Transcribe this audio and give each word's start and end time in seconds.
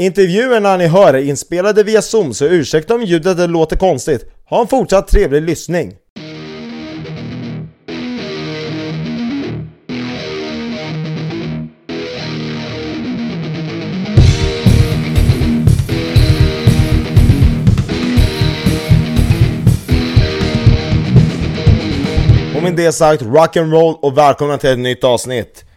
Intervjuerna 0.00 0.76
ni 0.76 0.86
hör 0.86 1.14
är 1.14 1.22
inspelade 1.22 1.82
via 1.82 2.02
Zoom 2.02 2.34
så 2.34 2.44
ursäkta 2.44 2.94
om 2.94 3.02
ljudet 3.02 3.50
låter 3.50 3.76
konstigt. 3.76 4.24
Ha 4.44 4.60
en 4.60 4.66
fortsatt 4.66 5.08
trevlig 5.08 5.42
lyssning! 5.42 5.94
Och 22.56 22.62
med 22.62 22.76
det 22.76 22.92
sagt, 22.92 23.22
rock'n'roll 23.22 23.94
och 23.94 24.18
välkomna 24.18 24.58
till 24.58 24.70
ett 24.70 24.78
nytt 24.78 25.04
avsnitt! 25.04 25.69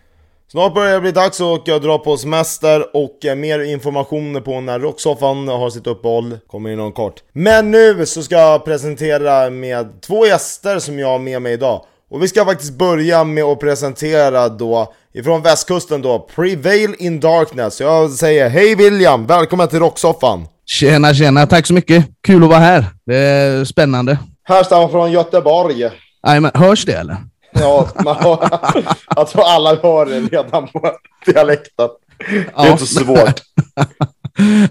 Snart 0.54 0.74
börjar 0.74 0.94
det 0.94 1.02
bli 1.02 1.12
dags 1.12 1.42
att 1.42 1.66
dra 1.66 1.98
på 1.98 2.18
semester 2.18 2.96
och 2.96 3.26
eh, 3.26 3.36
mer 3.36 3.60
information 3.60 4.42
på 4.42 4.62
när 4.62 4.80
Rocksoffan 4.80 5.48
har 5.48 5.70
sitt 5.70 5.88
uppehåll 5.88 6.38
kommer 6.48 6.70
inom 6.70 6.92
kort. 6.92 7.16
Men 7.34 7.72
nu 7.72 8.06
så 8.06 8.24
ska 8.24 8.36
jag 8.36 8.66
presentera 8.66 9.50
med 9.50 10.02
två 10.02 10.26
gäster 10.26 10.80
som 10.80 11.00
jag 11.00 11.08
har 11.08 11.20
med 11.20 11.42
mig 11.42 11.54
idag. 11.54 11.84
Och 12.12 12.24
vi 12.24 12.28
ska 12.28 12.46
faktiskt 12.46 12.74
börja 12.74 13.24
med 13.24 13.44
att 13.44 13.60
presentera 13.60 14.50
då 14.50 14.94
ifrån 15.14 15.42
västkusten 15.42 16.02
då, 16.02 16.20
Prevail 16.36 16.96
in 17.00 17.20
Darkness. 17.20 17.82
Jag 17.82 18.12
säger 18.12 18.50
hej 18.50 18.76
William, 18.76 19.26
välkommen 19.26 19.68
till 19.68 19.80
Rocksoffan! 19.80 20.48
Tjena, 20.66 21.14
tjena. 21.14 21.48
Tack 21.48 21.68
så 21.68 21.74
mycket. 21.74 22.06
Kul 22.24 22.44
att 22.44 22.50
vara 22.50 22.60
här. 22.60 22.86
Det 23.06 23.18
är 23.18 23.66
spännande. 23.66 24.18
Härstammar 24.44 24.88
från 24.88 25.12
Göteborg. 25.12 25.90
Jajamän, 26.28 26.52
hörs 26.54 26.86
det 26.86 26.94
eller? 26.94 27.18
Ja, 27.54 27.88
man 28.04 28.16
jag 29.16 29.28
tror 29.28 29.44
alla 29.44 29.76
hör 29.76 30.06
det 30.06 30.20
redan 30.20 30.68
på 30.68 30.92
dialekten. 31.26 31.90
Det 32.30 32.36
är 32.38 32.46
Ja. 32.56 32.72
inte 32.72 32.86
så 32.86 33.00
svårt. 33.06 33.34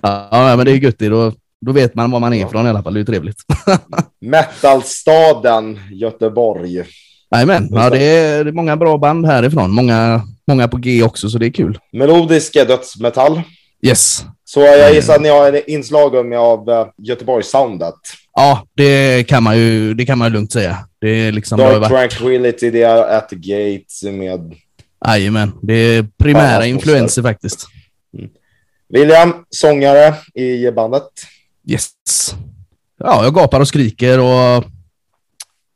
Ja, 0.03 0.55
men 0.57 0.65
det 0.65 0.71
är 0.73 0.77
gött. 0.77 0.99
Då, 0.99 1.33
då 1.67 1.73
vet 1.73 1.95
man 1.95 2.11
var 2.11 2.21
man 2.21 2.33
är 2.33 2.47
ifrån 2.47 2.67
i 2.67 2.69
alla 2.69 2.83
fall. 2.83 2.95
Det 2.95 3.01
är 3.01 3.05
trevligt. 3.05 3.37
Metalstaden 4.21 5.81
Göteborg. 5.93 6.83
Jajamän, 7.35 7.69
ja, 7.71 7.91
det 7.91 8.03
är 8.05 8.45
det 8.45 8.51
är 8.51 8.53
många 8.53 8.77
bra 8.77 8.99
band 8.99 9.27
härifrån. 9.27 9.71
Många, 9.71 10.23
många 10.49 10.69
på 10.69 10.77
G 10.77 11.03
också, 11.03 11.31
så 11.31 11.39
det 11.39 11.47
är 11.47 11.51
kul. 11.51 11.79
Melodisk 11.93 12.53
dödsmetall. 12.55 13.43
Yes. 13.87 14.25
Så 14.55 14.61
jag 14.61 14.95
gissar 14.95 15.15
att 15.15 15.23
ni 15.23 15.29
har 15.29 15.53
en 15.53 15.71
inslag 15.71 16.27
med 16.27 16.39
av 16.39 16.71
eh, 16.71 16.87
Göteborgs-soundet. 16.99 17.95
Ja, 18.35 18.67
det 18.75 19.25
kan 19.29 19.43
man 19.43 19.59
ju, 19.59 19.95
det 19.95 20.05
kan 20.05 20.19
man 20.19 20.33
lugnt 20.33 20.53
säga. 20.53 20.79
Det 21.01 21.09
är 21.09 21.33
liksom... 21.33 21.59
Dark 21.59 21.91
varit- 21.91 22.11
Tranquility, 22.11 22.71
det 22.71 22.83
är 22.83 23.17
At 23.17 23.29
the 23.29 23.37
Gates 23.37 24.03
med 24.03 24.55
Jajamän, 25.07 25.53
det 25.63 25.73
är 25.75 26.07
primära 26.19 26.61
Ja, 26.63 26.67
influenser 26.67 27.23
faktiskt. 27.23 27.67
William, 28.89 29.35
sångare 29.51 30.15
i 30.35 30.71
bandet. 30.71 31.09
Yes. 31.69 31.91
Ja, 32.99 33.25
jag 33.25 33.35
gapar 33.35 33.61
och 33.61 33.69
skriker 33.69 34.19
och 34.21 34.65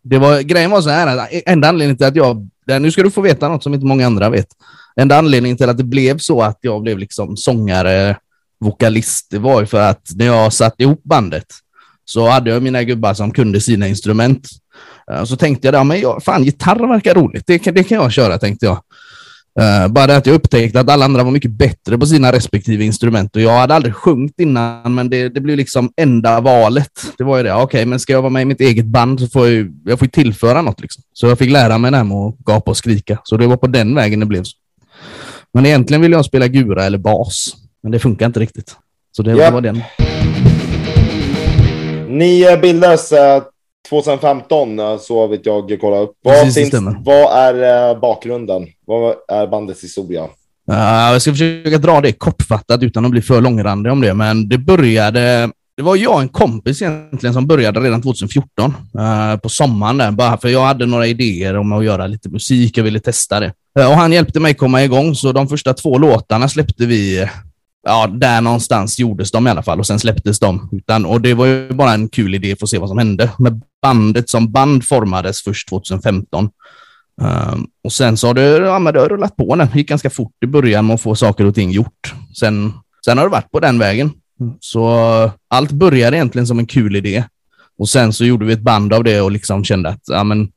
det 0.02 0.18
var, 0.18 0.40
grejen 0.40 0.70
var 0.70 0.80
så 0.80 0.90
här, 0.90 1.28
enda 1.46 1.68
anledningen 1.68 1.96
till 1.96 2.06
att 2.06 2.16
jag, 2.16 2.48
nu 2.80 2.90
ska 2.90 3.02
du 3.02 3.10
få 3.10 3.20
veta 3.20 3.48
något 3.48 3.62
som 3.62 3.74
inte 3.74 3.86
många 3.86 4.06
andra 4.06 4.30
vet. 4.30 4.48
Enda 4.96 5.18
anledningen 5.18 5.56
till 5.56 5.68
att 5.68 5.78
det 5.78 5.84
blev 5.84 6.18
så 6.18 6.42
att 6.42 6.58
jag 6.60 6.82
blev 6.82 6.98
liksom 6.98 7.36
sångare, 7.36 8.16
vokalist, 8.60 9.26
det 9.30 9.38
var 9.38 9.60
ju 9.60 9.66
för 9.66 9.80
att 9.80 10.02
när 10.14 10.26
jag 10.26 10.52
satte 10.52 10.82
ihop 10.82 11.02
bandet 11.02 11.46
så 12.04 12.28
hade 12.28 12.50
jag 12.50 12.62
mina 12.62 12.82
gubbar 12.82 13.14
som 13.14 13.30
kunde 13.30 13.60
sina 13.60 13.88
instrument. 13.88 14.48
Eh, 15.12 15.24
så 15.24 15.36
tänkte 15.36 15.68
jag, 15.68 15.74
ja, 15.74 15.84
men 15.84 16.00
jag, 16.00 16.24
fan 16.24 16.44
gitarr 16.44 16.88
verkar 16.88 17.14
roligt, 17.14 17.44
det 17.46 17.58
kan, 17.58 17.74
det 17.74 17.84
kan 17.84 17.98
jag 17.98 18.12
köra 18.12 18.38
tänkte 18.38 18.66
jag. 18.66 18.82
Eh, 19.60 19.88
bara 19.88 20.06
det 20.06 20.16
att 20.16 20.26
jag 20.26 20.34
upptäckte 20.34 20.80
att 20.80 20.90
alla 20.90 21.04
andra 21.04 21.24
var 21.24 21.30
mycket 21.30 21.50
bättre 21.50 21.98
på 21.98 22.06
sina 22.06 22.32
respektive 22.32 22.84
instrument 22.84 23.36
och 23.36 23.42
jag 23.42 23.58
hade 23.58 23.74
aldrig 23.74 23.94
sjungit 23.94 24.40
innan, 24.40 24.94
men 24.94 25.10
det, 25.10 25.28
det 25.28 25.40
blev 25.40 25.56
liksom 25.56 25.92
enda 25.96 26.40
valet. 26.40 26.92
Det 27.18 27.24
var 27.24 27.36
ju 27.36 27.42
det, 27.42 27.54
okej, 27.54 27.86
men 27.86 28.00
ska 28.00 28.12
jag 28.12 28.22
vara 28.22 28.30
med 28.30 28.42
i 28.42 28.44
mitt 28.44 28.60
eget 28.60 28.86
band 28.86 29.20
så 29.20 29.28
får 29.28 29.46
jag 29.46 29.54
ju 29.54 29.72
jag 29.84 29.98
får 29.98 30.06
tillföra 30.06 30.62
något. 30.62 30.80
Liksom. 30.80 31.02
Så 31.12 31.26
jag 31.26 31.38
fick 31.38 31.50
lära 31.50 31.78
mig 31.78 31.90
det 31.90 31.96
här 31.96 32.04
med 32.04 32.16
att 32.16 32.38
gapa 32.38 32.70
och 32.70 32.76
skrika. 32.76 33.18
Så 33.24 33.36
det 33.36 33.46
var 33.46 33.56
på 33.56 33.66
den 33.66 33.94
vägen 33.94 34.20
det 34.20 34.26
blev 34.26 34.44
så. 34.44 34.56
Men 35.54 35.66
egentligen 35.66 36.00
ville 36.00 36.16
jag 36.16 36.24
spela 36.24 36.48
gura 36.48 36.84
eller 36.84 36.98
bas, 36.98 37.54
men 37.82 37.92
det 37.92 37.98
funkar 37.98 38.26
inte 38.26 38.40
riktigt. 38.40 38.76
Så 39.16 39.22
det 39.22 39.30
Ja. 39.32 39.50
var 39.50 39.60
den. 39.60 39.82
Ni 42.08 42.58
bildades 42.62 43.12
eh, 43.12 43.42
2015, 43.88 44.78
eh, 44.78 44.98
så 44.98 45.26
vet 45.26 45.46
jag 45.46 45.78
kolla 45.80 45.98
upp. 45.98 46.12
Vad, 46.24 46.44
Precis, 46.44 46.70
finns, 46.70 46.84
vad 47.04 47.38
är 47.38 47.90
eh, 47.90 48.00
bakgrunden? 48.00 48.66
Vad 48.86 49.14
är 49.28 49.46
bandets 49.46 49.84
historia? 49.84 50.22
Uh, 50.72 51.12
jag 51.12 51.22
ska 51.22 51.30
försöka 51.30 51.78
dra 51.78 52.00
det 52.00 52.12
kortfattat 52.12 52.82
utan 52.82 53.04
att 53.04 53.10
bli 53.10 53.22
för 53.22 53.40
långrandig 53.40 53.92
om 53.92 54.00
det, 54.00 54.14
men 54.14 54.48
det 54.48 54.58
började... 54.58 55.50
Det 55.76 55.82
var 55.82 55.96
jag 55.96 56.14
och 56.14 56.20
en 56.20 56.28
kompis 56.28 56.82
egentligen 56.82 57.34
som 57.34 57.46
började 57.46 57.80
redan 57.80 58.02
2014 58.02 58.74
eh, 58.98 59.36
på 59.36 59.48
sommaren 59.48 59.98
där, 59.98 60.10
bara 60.10 60.38
för 60.38 60.48
jag 60.48 60.64
hade 60.64 60.86
några 60.86 61.06
idéer 61.06 61.56
om 61.56 61.72
att 61.72 61.84
göra 61.84 62.06
lite 62.06 62.28
musik, 62.28 62.78
jag 62.78 62.84
ville 62.84 63.00
testa 63.00 63.40
det. 63.40 63.52
Eh, 63.78 63.90
och 63.90 63.96
han 63.96 64.12
hjälpte 64.12 64.40
mig 64.40 64.54
komma 64.54 64.84
igång, 64.84 65.14
så 65.14 65.32
de 65.32 65.48
första 65.48 65.74
två 65.74 65.98
låtarna 65.98 66.48
släppte 66.48 66.86
vi, 66.86 67.28
ja, 67.86 68.06
där 68.06 68.40
någonstans 68.40 68.98
gjordes 68.98 69.30
de 69.30 69.46
i 69.46 69.50
alla 69.50 69.62
fall 69.62 69.78
och 69.78 69.86
sen 69.86 69.98
släpptes 69.98 70.38
de. 70.38 70.68
Utan, 70.72 71.06
och 71.06 71.20
det 71.20 71.34
var 71.34 71.46
ju 71.46 71.72
bara 71.72 71.92
en 71.92 72.08
kul 72.08 72.34
idé 72.34 72.56
för 72.56 72.66
att 72.66 72.70
se 72.70 72.78
vad 72.78 72.88
som 72.88 72.98
hände. 72.98 73.30
Men 73.38 73.62
bandet 73.82 74.30
som 74.30 74.52
band 74.52 74.84
formades 74.84 75.42
först 75.42 75.68
2015. 75.68 76.48
Um, 77.22 77.66
och 77.84 77.92
sen 77.92 78.16
så 78.16 78.26
har 78.26 78.34
det, 78.34 78.42
ja, 78.42 78.78
men 78.78 78.94
det 78.94 79.00
har 79.00 79.08
rullat 79.08 79.36
på. 79.36 79.56
Det 79.56 79.68
gick 79.74 79.88
ganska 79.88 80.10
fort 80.10 80.32
i 80.44 80.46
början 80.46 80.86
med 80.86 80.94
att 80.94 81.00
få 81.00 81.14
saker 81.14 81.44
och 81.44 81.54
ting 81.54 81.70
gjort. 81.70 82.14
Sen, 82.40 82.72
sen 83.04 83.18
har 83.18 83.24
det 83.24 83.30
varit 83.30 83.50
på 83.50 83.60
den 83.60 83.78
vägen. 83.78 84.12
Så 84.60 84.88
uh, 85.24 85.30
allt 85.48 85.70
började 85.70 86.16
egentligen 86.16 86.46
som 86.46 86.58
en 86.58 86.66
kul 86.66 86.96
idé. 86.96 87.24
Och 87.78 87.88
sen 87.88 88.12
så 88.12 88.24
gjorde 88.24 88.44
vi 88.44 88.52
ett 88.52 88.60
band 88.60 88.92
av 88.92 89.04
det 89.04 89.20
och 89.20 89.30
liksom 89.30 89.64
kände 89.64 89.88
att 89.88 90.02
ja, 90.06 90.24
men, 90.24 90.48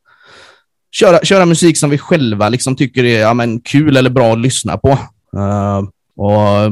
köra, 0.91 1.19
köra 1.25 1.45
musik 1.45 1.77
som 1.77 1.89
vi 1.89 1.97
själva 1.97 2.49
liksom 2.49 2.75
tycker 2.75 3.03
är 3.03 3.19
ja, 3.19 3.33
men, 3.33 3.59
kul 3.59 3.97
eller 3.97 4.09
bra 4.09 4.33
att 4.33 4.39
lyssna 4.39 4.77
på. 4.77 4.89
Uh, 5.37 5.81
och 6.15 6.71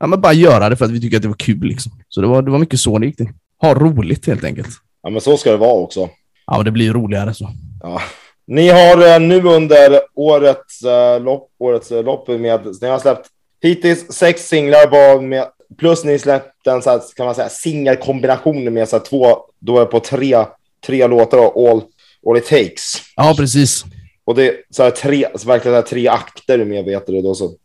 ja, 0.00 0.06
men 0.06 0.20
bara 0.20 0.32
göra 0.32 0.68
det 0.68 0.76
för 0.76 0.84
att 0.84 0.90
vi 0.90 1.00
tycker 1.00 1.16
att 1.16 1.22
det 1.22 1.28
var 1.28 1.34
kul. 1.34 1.62
Liksom. 1.62 1.92
Så 2.08 2.20
det 2.20 2.26
var, 2.26 2.42
det 2.42 2.50
var 2.50 2.58
mycket 2.58 2.80
så 2.80 2.98
det 2.98 3.06
gick 3.06 3.16
till. 3.16 3.28
Ha 3.60 3.74
roligt 3.74 4.26
helt 4.26 4.44
enkelt. 4.44 4.68
Ja, 5.02 5.10
men 5.10 5.20
så 5.20 5.36
ska 5.36 5.50
det 5.50 5.56
vara 5.56 5.72
också. 5.72 6.08
Ja, 6.46 6.58
och 6.58 6.64
det 6.64 6.70
blir 6.70 6.84
ju 6.84 6.92
roligare 6.92 7.34
så. 7.34 7.50
Ja. 7.82 8.02
Ni 8.46 8.68
har 8.68 9.06
eh, 9.14 9.20
nu 9.20 9.42
under 9.42 10.00
årets 10.14 10.82
eh, 10.82 11.22
lopp, 11.22 11.50
årets 11.58 11.90
eh, 11.90 12.04
lopp 12.04 12.28
med, 12.28 12.60
ni 12.80 12.88
har 12.88 12.98
släppt 12.98 13.28
hittills 13.62 14.12
sex 14.12 14.48
singlar 14.48 14.90
var 14.90 15.20
med, 15.20 15.46
plus 15.78 16.04
ni 16.04 16.18
släppt 16.18 16.66
en 16.66 16.82
så 16.82 16.90
här, 16.90 17.00
kan 17.16 17.26
man 17.26 17.34
säga 17.34 17.48
singelkombination 17.48 18.74
med 18.74 18.88
så 18.88 18.96
här, 18.96 19.04
två, 19.04 19.38
då 19.58 19.76
är 19.76 19.80
det 19.80 19.86
på 19.86 20.00
tre, 20.00 20.44
tre 20.86 21.06
låtar 21.06 21.38
då, 21.38 21.68
all, 21.70 21.82
all 22.26 22.36
it 22.36 22.46
takes. 22.46 23.02
Ja, 23.16 23.34
precis. 23.38 23.84
Och 24.30 24.36
det 24.36 24.48
är 24.48 24.54
så 24.70 24.82
här 24.82 24.90
tre, 24.90 25.26
så 25.34 25.48
verkligen 25.48 25.74
här 25.74 25.82
tre 25.82 26.08
akter 26.08 26.64
med 26.64 26.84
vet 26.84 27.06
du, 27.06 27.22
då, 27.22 27.34
som, 27.34 27.56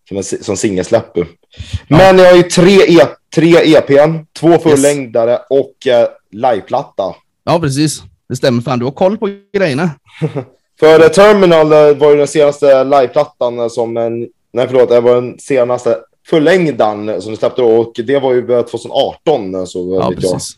som 0.41 0.57
singelsläpp. 0.57 1.17
Men 1.87 2.15
ni 2.15 2.23
har 2.25 2.35
ju 2.35 2.43
tre, 2.43 3.01
e, 3.01 3.07
tre 3.35 3.75
EPn, 3.75 4.17
två 4.39 4.57
fullängdare 4.59 5.39
och 5.49 5.87
eh, 5.87 6.07
liveplatta. 6.31 7.15
Ja, 7.43 7.59
precis. 7.59 8.03
Det 8.29 8.35
stämmer. 8.35 8.61
Fan, 8.61 8.79
du 8.79 8.85
har 8.85 8.91
koll 8.91 9.17
på 9.17 9.29
grejerna. 9.57 9.89
För 10.79 11.03
eh, 11.03 11.07
Terminal 11.07 11.73
eh, 11.73 11.97
var 11.97 12.11
ju 12.11 12.17
den 12.17 12.27
senaste 12.27 12.83
liveplattan 12.83 13.69
som 13.69 13.97
en, 13.97 14.19
nej 14.53 14.67
förlåt, 14.67 14.89
det 14.89 15.01
var 15.01 15.15
den 15.15 15.39
senaste 15.39 15.97
fullängdan 16.29 17.21
som 17.21 17.31
du 17.31 17.37
släppte 17.37 17.61
då, 17.61 17.67
och 17.77 17.93
det 17.95 18.19
var 18.19 18.33
ju 18.33 18.53
eh, 18.53 18.61
2018 18.65 19.55
eh, 19.55 19.65
så 19.65 19.99
Ja, 20.01 20.09
vet 20.09 20.23
jag. 20.23 20.31
precis. 20.33 20.55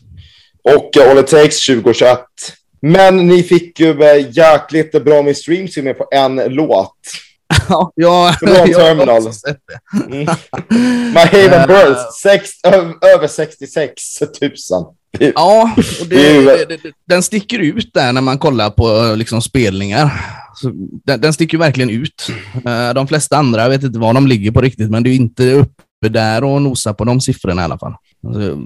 Och 0.62 0.96
All 1.10 1.18
It 1.18 1.26
Takes 1.26 1.66
2021. 1.66 2.18
Men 2.82 3.16
ni 3.26 3.42
fick 3.42 3.80
ju 3.80 4.02
eh, 4.02 4.26
jäkligt 4.36 5.04
bra 5.04 5.22
med 5.22 5.36
streams 5.36 5.76
med 5.76 5.98
på 5.98 6.08
en 6.12 6.36
låt. 6.36 6.92
Ja, 7.68 7.92
jag, 7.94 8.38
Från 8.38 8.48
Terminal. 8.48 9.22
det. 9.24 9.56
Mm. 10.14 10.26
My 11.14 11.20
Haven 11.20 11.60
Eh. 11.60 11.66
Birds, 11.66 12.20
sex, 12.22 12.50
över 13.14 13.26
66 13.26 14.02
000. 14.40 14.50
Ja, 15.34 15.70
och 16.00 16.06
Det 16.08 16.40
det, 16.44 16.64
det, 16.66 16.78
den 17.08 17.22
sticker 17.22 17.58
ut 17.58 17.90
där 17.94 18.12
när 18.12 18.20
man 18.20 18.38
kollar 18.38 18.70
på 18.70 19.14
liksom, 19.16 19.42
spelningar. 19.42 20.10
Så 20.54 20.70
den, 21.04 21.20
den 21.20 21.32
sticker 21.32 21.58
verkligen 21.58 21.90
ut. 21.90 22.26
Eh, 22.66 22.94
De 22.94 23.08
flesta 23.08 23.36
andra, 23.36 23.68
vet 23.68 23.82
inte 23.82 23.98
var 23.98 24.14
de 24.14 24.26
ligger 24.26 24.50
på 24.50 24.60
riktigt, 24.60 24.90
men 24.90 25.02
det 25.02 25.10
är 25.10 25.14
inte 25.14 25.52
uppe 25.52 26.08
där 26.08 26.44
och 26.44 26.62
nosar 26.62 26.92
på 26.92 27.04
de 27.04 27.20
siffrorna 27.20 27.62
i 27.62 27.64
alla 27.64 27.78
fall. 27.78 27.94
Alltså, 28.26 28.58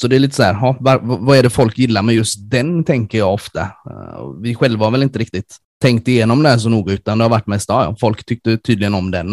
Så 0.00 0.08
det 0.08 0.16
är 0.16 0.20
lite 0.20 0.34
så 0.34 0.42
här, 0.42 0.54
ha, 0.54 0.76
var, 0.80 0.98
vad 1.02 1.38
är 1.38 1.42
det 1.42 1.50
folk 1.50 1.78
gillar 1.78 2.02
med 2.02 2.14
just 2.14 2.50
den, 2.50 2.84
tänker 2.84 3.18
jag 3.18 3.34
ofta. 3.34 3.60
Eh, 3.60 4.32
Vi 4.40 4.54
själva 4.54 4.86
har 4.86 4.90
väl 4.90 5.02
inte 5.02 5.18
riktigt 5.18 5.56
tänkt 5.82 6.08
igenom 6.08 6.42
det 6.42 6.48
här 6.48 6.58
så 6.58 6.68
noga, 6.68 6.92
utan 6.92 7.18
det 7.18 7.24
har 7.24 7.30
varit 7.30 7.46
mest, 7.46 7.68
ja, 7.68 7.96
folk 8.00 8.24
tyckte 8.24 8.58
tydligen 8.58 8.94
om 8.94 9.10
den. 9.10 9.28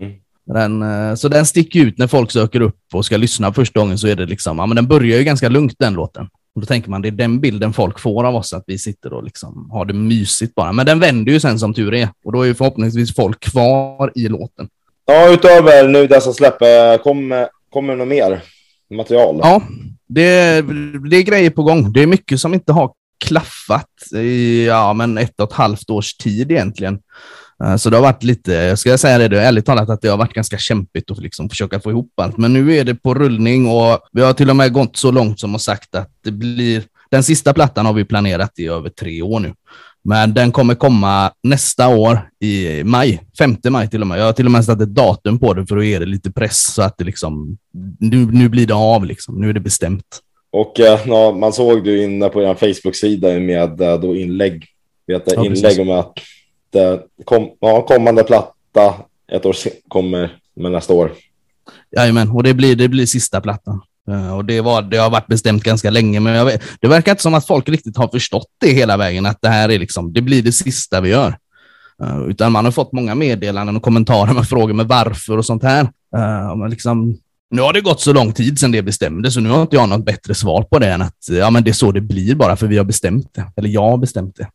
Mm. 0.00 0.12
Den, 0.54 0.82
eh, 0.82 1.14
så 1.14 1.28
den 1.28 1.46
sticker 1.46 1.80
ut 1.80 1.98
när 1.98 2.06
folk 2.06 2.30
söker 2.30 2.60
upp 2.60 2.78
och 2.92 3.04
ska 3.04 3.16
lyssna 3.16 3.52
första 3.52 3.80
gången 3.80 3.98
så 3.98 4.08
är 4.08 4.16
det 4.16 4.26
liksom, 4.26 4.58
ja 4.58 4.66
men 4.66 4.76
den 4.76 4.86
börjar 4.86 5.18
ju 5.18 5.24
ganska 5.24 5.48
lugnt 5.48 5.74
den 5.78 5.94
låten. 5.94 6.28
Och 6.54 6.60
då 6.60 6.66
tänker 6.66 6.90
man 6.90 7.02
det 7.02 7.08
är 7.08 7.12
den 7.12 7.40
bilden 7.40 7.72
folk 7.72 7.98
får 7.98 8.24
av 8.24 8.36
oss, 8.36 8.52
att 8.52 8.64
vi 8.66 8.78
sitter 8.78 9.12
och 9.12 9.24
liksom 9.24 9.70
har 9.72 9.84
det 9.84 9.92
mysigt 9.94 10.54
bara. 10.54 10.72
Men 10.72 10.86
den 10.86 11.00
vänder 11.00 11.32
ju 11.32 11.40
sen 11.40 11.58
som 11.58 11.74
tur 11.74 11.94
är 11.94 12.08
och 12.24 12.32
då 12.32 12.42
är 12.42 12.46
ju 12.46 12.54
förhoppningsvis 12.54 13.14
folk 13.14 13.40
kvar 13.40 14.12
i 14.14 14.28
låten. 14.28 14.68
Ja, 15.04 15.30
utöver 15.30 15.88
nu 15.88 16.06
dessa 16.06 16.32
släpp, 16.32 16.62
eh, 16.62 17.02
kom, 17.02 17.46
kommer 17.70 17.92
det 17.92 17.98
något 17.98 18.08
mer 18.08 18.42
material? 18.90 19.40
Ja, 19.42 19.62
det, 20.08 20.62
det 21.10 21.16
är 21.16 21.22
grejer 21.22 21.50
på 21.50 21.62
gång. 21.62 21.92
Det 21.92 22.02
är 22.02 22.06
mycket 22.06 22.40
som 22.40 22.54
inte 22.54 22.72
har 22.72 22.92
klaffat 23.24 24.12
i 24.14 24.66
ja, 24.66 24.92
men 24.92 25.18
ett 25.18 25.40
och 25.40 25.48
ett 25.48 25.56
halvt 25.56 25.90
års 25.90 26.14
tid 26.14 26.50
egentligen. 26.50 26.98
Eh, 27.64 27.76
så 27.76 27.90
det 27.90 27.96
har 27.96 28.02
varit 28.02 28.22
lite, 28.22 28.52
jag 28.52 28.78
ska 28.78 28.98
säga 28.98 29.18
det, 29.18 29.28
det 29.28 29.42
ärligt 29.42 29.66
talat 29.66 29.90
att 29.90 30.02
det 30.02 30.08
har 30.08 30.16
varit 30.16 30.34
ganska 30.34 30.58
kämpigt 30.58 31.10
att 31.10 31.18
liksom 31.18 31.50
försöka 31.50 31.80
få 31.80 31.90
ihop 31.90 32.20
allt. 32.20 32.36
Men 32.36 32.52
nu 32.52 32.74
är 32.74 32.84
det 32.84 32.94
på 32.94 33.14
rullning 33.14 33.66
och 33.66 33.98
vi 34.12 34.22
har 34.22 34.32
till 34.32 34.50
och 34.50 34.56
med 34.56 34.72
gått 34.72 34.96
så 34.96 35.10
långt 35.10 35.40
som 35.40 35.54
att 35.54 35.62
sagt 35.62 35.94
att 35.94 36.10
det 36.24 36.32
blir, 36.32 36.82
den 37.10 37.22
sista 37.22 37.52
plattan 37.52 37.86
har 37.86 37.92
vi 37.92 38.04
planerat 38.04 38.58
i 38.58 38.66
över 38.66 38.88
tre 38.88 39.22
år 39.22 39.40
nu. 39.40 39.54
Men 40.08 40.34
den 40.34 40.52
kommer 40.52 40.74
komma 40.74 41.32
nästa 41.42 41.88
år 41.88 42.30
i 42.40 42.84
maj, 42.84 43.20
5 43.38 43.56
maj 43.70 43.90
till 43.90 44.00
och 44.00 44.06
med. 44.06 44.18
Jag 44.18 44.24
har 44.24 44.32
till 44.32 44.46
och 44.46 44.52
med 44.52 44.64
satt 44.64 44.80
ett 44.80 44.94
datum 44.94 45.38
på 45.38 45.54
det 45.54 45.66
för 45.66 45.76
att 45.76 45.86
ge 45.86 45.98
det 45.98 46.06
lite 46.06 46.32
press 46.32 46.74
så 46.74 46.82
att 46.82 46.98
det 46.98 47.04
liksom, 47.04 47.58
nu, 48.00 48.26
nu 48.32 48.48
blir 48.48 48.66
det 48.66 48.74
av 48.74 49.04
liksom. 49.04 49.40
Nu 49.40 49.48
är 49.48 49.52
det 49.52 49.60
bestämt. 49.60 50.20
Och 50.50 50.80
eh, 50.80 51.00
ja, 51.06 51.32
man 51.32 51.52
såg 51.52 51.84
du 51.84 52.02
inne 52.02 52.28
på 52.28 52.42
er 52.42 52.54
Facebook-sida 52.54 53.40
med 53.40 53.80
eh, 53.80 54.00
då 54.00 54.16
inlägg, 54.16 54.66
vet, 55.06 55.22
ja, 55.26 55.44
inlägg 55.44 55.80
om 55.80 55.90
att 55.90 56.18
det 56.70 57.02
kom, 57.24 57.50
ja, 57.60 57.82
kommande 57.82 58.22
platta 58.24 58.94
ett 59.32 59.46
år 59.46 59.56
kommer 59.88 60.36
med 60.54 60.72
nästa 60.72 60.94
år. 60.94 61.12
Jajamän, 61.96 62.30
och 62.30 62.42
det 62.42 62.54
blir, 62.54 62.76
det 62.76 62.88
blir 62.88 63.06
sista 63.06 63.40
plattan. 63.40 63.80
Eh, 64.10 64.36
och 64.36 64.44
det, 64.44 64.60
var, 64.60 64.82
det 64.82 64.96
har 64.96 65.10
varit 65.10 65.26
bestämt 65.26 65.62
ganska 65.62 65.90
länge, 65.90 66.20
men 66.20 66.46
vet, 66.46 66.62
det 66.80 66.88
verkar 66.88 67.12
inte 67.12 67.22
som 67.22 67.34
att 67.34 67.46
folk 67.46 67.68
riktigt 67.68 67.96
har 67.96 68.08
förstått 68.08 68.48
det 68.60 68.70
hela 68.70 68.96
vägen, 68.96 69.26
att 69.26 69.38
det 69.42 69.48
här 69.48 69.68
är 69.68 69.78
liksom, 69.78 70.12
det 70.12 70.22
blir 70.22 70.42
det 70.42 70.52
sista 70.52 71.00
vi 71.00 71.08
gör. 71.08 71.36
Eh, 72.02 72.20
utan 72.28 72.52
man 72.52 72.64
har 72.64 72.72
fått 72.72 72.92
många 72.92 73.14
meddelanden 73.14 73.76
och 73.76 73.82
kommentarer 73.82 74.32
med 74.32 74.48
frågor 74.48 74.74
med 74.74 74.88
varför 74.88 75.38
och 75.38 75.46
sånt 75.46 75.62
här. 75.62 75.88
Uh, 76.16 76.68
liksom, 76.68 77.16
nu 77.50 77.62
har 77.62 77.72
det 77.72 77.80
gått 77.80 78.00
så 78.00 78.12
lång 78.12 78.32
tid 78.32 78.58
sedan 78.58 78.72
det 78.72 78.82
bestämdes, 78.82 79.34
så 79.34 79.40
nu 79.40 79.48
har 79.48 79.62
inte 79.62 79.76
jag 79.76 79.88
något 79.88 80.04
bättre 80.04 80.34
svar 80.34 80.62
på 80.62 80.78
det 80.78 80.92
än 80.92 81.02
att 81.02 81.28
ja, 81.30 81.50
men 81.50 81.64
det 81.64 81.70
är 81.70 81.72
så 81.72 81.92
det 81.92 82.00
blir 82.00 82.34
bara 82.34 82.56
för 82.56 82.66
vi 82.66 82.78
har 82.78 82.84
bestämt 82.84 83.34
det. 83.34 83.44
Eller 83.56 83.68
jag 83.68 83.90
har 83.90 83.98
bestämt 83.98 84.36
det. 84.36 84.48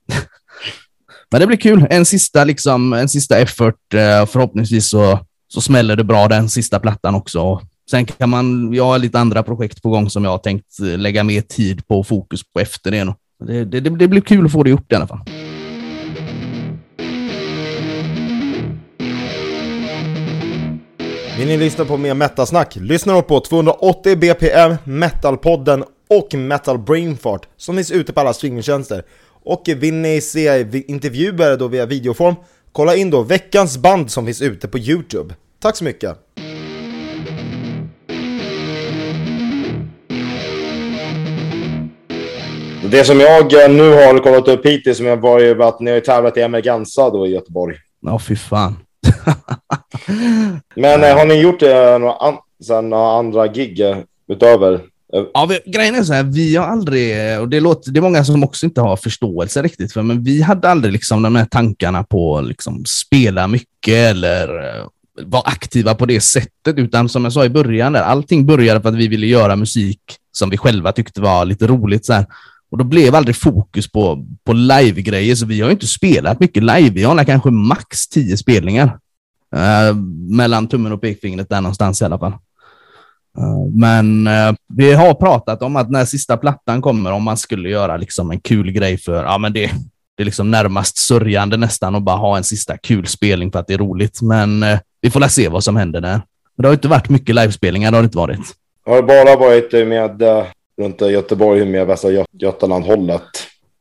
men 1.32 1.42
det 1.42 1.48
blir 1.48 1.58
kul. 1.58 1.88
En 1.90 2.06
sista, 2.06 2.44
liksom, 2.44 2.94
en 2.94 3.10
sista 3.10 3.38
effort. 3.40 3.80
Förhoppningsvis 4.28 4.90
så, 4.90 5.20
så 5.48 5.62
smäller 5.62 5.96
det 5.96 6.04
bra 6.04 6.28
den 6.28 6.50
sista 6.50 6.80
plattan 6.80 7.16
också. 7.16 7.62
Sen 7.92 8.06
kan 8.06 8.30
man, 8.30 8.74
jag 8.74 8.86
har 8.86 9.00
lite 9.00 9.20
andra 9.20 9.44
projekt 9.44 9.82
på 9.82 9.90
gång 9.90 10.10
som 10.10 10.24
jag 10.24 10.32
har 10.32 10.38
tänkt 10.38 10.80
eh, 10.80 10.98
lägga 10.98 11.24
mer 11.24 11.42
tid 11.42 11.88
på 11.88 12.00
och 12.00 12.08
fokus 12.08 12.42
på 12.54 12.60
efter 12.60 12.92
det. 12.92 13.14
Det, 13.46 13.66
det, 13.66 13.80
det 13.80 14.08
blir 14.08 14.22
kul 14.22 14.46
att 14.46 14.52
få 14.52 14.64
det 14.64 14.70
gjort 14.70 14.92
i 14.92 14.96
alla 14.96 15.08
fall. 15.08 15.20
Vill 21.38 21.48
ni 21.48 21.58
lyssna 21.58 21.86
på 21.86 21.98
mer 21.98 22.14
metasnack? 22.14 22.76
Lyssna 22.76 23.14
då 23.14 23.22
på 23.22 23.40
280 23.40 24.16
BPM, 24.16 24.76
Metalpodden 24.84 25.84
och 26.10 26.34
Metal 26.34 26.80
Brainfart 26.80 27.48
som 27.58 27.76
finns 27.76 27.92
ute 27.92 28.14
på 28.14 28.20
alla 28.20 28.34
streamingtjänster. 28.34 29.04
Och 29.44 29.64
vill 29.78 29.94
ni 29.94 30.22
se 30.22 30.68
intervjuer 30.88 31.58
då 31.58 31.68
via 31.68 31.86
videoform, 31.86 32.36
kolla 32.72 32.96
in 32.96 33.10
då 33.10 33.22
veckans 33.22 33.78
band 33.78 34.12
som 34.12 34.26
finns 34.26 34.42
ute 34.42 34.68
på 34.68 34.80
Youtube. 34.80 35.36
Tack 35.60 35.78
så 35.78 35.84
mycket! 35.84 36.18
Det 42.92 43.04
som 43.04 43.20
jag 43.20 43.64
eh, 43.64 43.72
nu 43.72 43.90
har 43.90 44.20
kollat 44.20 44.48
upp 44.48 44.66
hittills 44.66 44.98
som 44.98 45.06
jag 45.06 45.18
var 45.18 45.40
ju 45.40 45.64
att 45.64 45.80
ni 45.80 45.92
har 45.92 46.00
tävlat 46.00 46.38
i 46.38 46.42
Emerganza 46.42 47.10
då 47.10 47.28
i 47.28 47.30
Göteborg. 47.30 47.76
Ja, 48.02 48.20
fy 48.20 48.36
fan. 48.36 48.76
Men 50.76 51.04
äh, 51.04 51.18
har 51.18 51.26
ni 51.26 51.42
gjort 51.42 51.60
det 51.60 51.98
några, 51.98 52.14
an 52.14 52.38
sen, 52.64 52.90
några 52.90 53.12
andra 53.12 53.48
gig 53.48 53.80
eh, 53.80 53.98
utöver? 54.28 54.80
Ja, 55.34 55.46
vi, 55.50 55.72
grejen 55.72 55.96
är 55.96 56.04
så 56.04 56.14
här, 56.14 56.24
vi 56.24 56.56
har 56.56 56.66
aldrig, 56.66 57.40
och 57.40 57.50
det, 57.50 57.60
låter, 57.60 57.92
det 57.92 58.00
är 58.00 58.02
många 58.02 58.24
som 58.24 58.44
också 58.44 58.66
inte 58.66 58.82
har 58.82 58.98
förståelse 58.98 59.62
riktigt 59.62 59.94
för, 59.94 60.02
men 60.02 60.24
vi 60.24 60.42
hade 60.42 60.70
aldrig 60.70 60.94
liksom 60.94 61.22
de 61.22 61.36
här 61.36 61.46
tankarna 61.46 62.04
på 62.04 62.38
att 62.38 62.46
liksom 62.46 62.84
spela 62.86 63.48
mycket 63.48 63.94
eller 63.94 64.48
vara 65.22 65.44
aktiva 65.46 65.96
på 65.96 66.06
det 66.06 66.22
sättet, 66.22 66.78
utan 66.78 67.10
som 67.10 67.24
jag 67.24 67.34
sa 67.34 67.46
i 67.46 67.50
början, 67.50 67.94
där, 67.94 68.02
allting 68.02 68.46
började 68.46 68.82
för 68.82 68.90
att 68.90 68.96
vi 68.96 69.08
ville 69.08 69.28
göra 69.28 69.56
musik 69.56 70.02
som 70.32 70.50
vi 70.50 70.58
själva 70.58 70.92
tyckte 70.92 71.22
var 71.22 71.46
lite 71.46 71.68
roligt. 71.68 72.06
Så 72.06 72.14
här. 72.14 72.26
Och 72.72 72.78
då 72.78 72.84
blev 72.84 73.16
aldrig 73.16 73.36
fokus 73.36 73.92
på, 73.92 74.26
på 74.44 74.54
live-grejer, 74.54 75.36
så 75.36 75.46
vi 75.46 75.62
har 75.62 75.72
inte 75.72 75.88
spelat 75.88 76.40
mycket 76.40 76.64
live. 76.64 76.90
Vi 76.90 77.04
har 77.04 77.24
kanske 77.24 77.52
max 77.52 78.08
tio 78.08 78.38
spelningar. 78.38 79.00
Eh, 79.56 79.96
mellan 80.30 80.68
tummen 80.68 80.92
och 80.92 81.02
pekfingret 81.02 81.50
där 81.50 81.62
någonstans 81.62 82.02
i 82.02 82.06
alla 82.06 82.20
fall. 82.20 82.32
Eh, 83.38 83.66
men 83.74 84.28
eh, 84.28 84.54
vi 84.74 84.94
har 84.94 85.14
pratat 85.14 85.62
om 85.62 85.76
att 85.76 85.90
när 85.90 86.06
sista 86.06 86.38
plattan 86.38 86.82
kommer, 86.82 87.12
om 87.12 87.24
man 87.24 87.38
skulle 87.38 87.70
göra 87.70 87.98
liksom 87.98 88.32
en 88.32 88.40
kul 88.40 88.72
grej 88.72 88.98
för, 88.98 89.24
ja 89.24 89.38
men 89.38 89.54
det, 89.54 89.72
det 90.18 90.24
är 90.24 90.26
liksom 90.26 90.52
närmast 90.52 90.98
sörjande 90.98 91.58
nästan 91.58 91.96
att 91.96 92.04
bara 92.04 92.18
ha 92.18 92.38
en 92.38 92.44
sista 92.44 92.78
kul 92.78 93.08
spelning 93.08 93.52
för 93.52 93.60
att 93.60 93.68
det 93.68 93.74
är 93.74 93.78
roligt. 93.78 94.22
Men 94.22 94.64
eh, 94.64 94.80
vi 95.02 95.10
får 95.10 95.28
se 95.28 95.50
vad 95.50 95.64
som 95.64 95.76
händer 95.76 96.02
där. 96.02 96.22
Men 96.56 96.62
det 96.64 96.68
har 96.68 96.74
inte 96.74 96.88
varit 96.88 97.10
mycket 97.10 97.36
livespelningar, 97.36 97.92
det 97.92 97.98
har 97.98 98.02
det 98.02 98.06
inte 98.06 98.18
varit. 98.18 98.56
Har 98.86 98.96
det 98.96 99.04
bara 99.04 99.36
varit 99.36 99.88
med 99.88 100.22
eh, 100.22 100.46
runt 100.82 101.02
Göteborg 101.02 101.66
med 101.66 101.88
Västra 101.88 102.26
Götaland-hållet. 102.32 103.22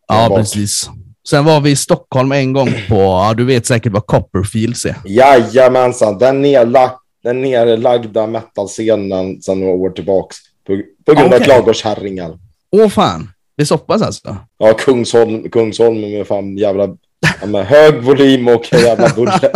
Ja, 0.08 0.28
bort. 0.28 0.38
precis. 0.38 0.90
Sen 1.28 1.44
var 1.44 1.60
vi 1.60 1.70
i 1.70 1.76
Stockholm 1.76 2.32
en 2.32 2.52
gång 2.52 2.68
på, 2.88 2.94
ja, 2.94 3.34
du 3.36 3.44
vet 3.44 3.66
säkert 3.66 3.92
vad 3.92 4.06
Copperfields 4.06 4.84
är. 4.84 4.96
Jajamensan, 5.04 6.18
den, 6.18 6.42
nedlag, 6.42 6.90
den 7.22 7.40
nedlagda 7.40 8.26
metalscenen 8.26 9.42
sedan 9.42 9.60
några 9.60 9.72
år 9.72 9.90
tillbaks. 9.90 10.36
På, 10.66 10.82
på 11.06 11.12
grund 11.12 11.26
okay. 11.26 11.40
av 11.40 11.44
klagårdskärringar. 11.44 12.38
Åh 12.72 12.88
fan, 12.88 13.28
det 13.56 13.62
är 13.62 13.66
så 13.66 13.78
pass 13.78 14.02
alltså? 14.02 14.36
Ja, 14.58 14.72
Kungsholm, 14.72 15.50
Kungsholm 15.50 16.00
med 16.00 16.26
fan 16.26 16.56
jävla 16.56 16.96
Ja, 17.40 17.46
med 17.46 17.66
hög 17.66 18.02
volym 18.02 18.48
och 18.48 18.72
jävla 18.72 19.08
buller. 19.08 19.40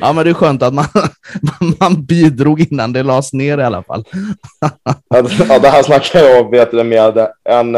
ja, 0.00 0.12
men 0.12 0.24
det 0.24 0.30
är 0.30 0.34
skönt 0.34 0.62
att 0.62 0.74
man, 0.74 0.86
man 1.80 2.04
bidrog 2.04 2.60
innan 2.60 2.92
det 2.92 3.02
lades 3.02 3.32
ner 3.32 3.58
i 3.58 3.62
alla 3.62 3.82
fall. 3.82 4.04
ja, 5.48 5.58
det 5.58 5.68
här 5.68 5.82
snackar 5.82 6.20
jag 6.20 6.50
vet 6.50 6.70
du, 6.70 6.84
med, 6.84 7.28
en, 7.44 7.72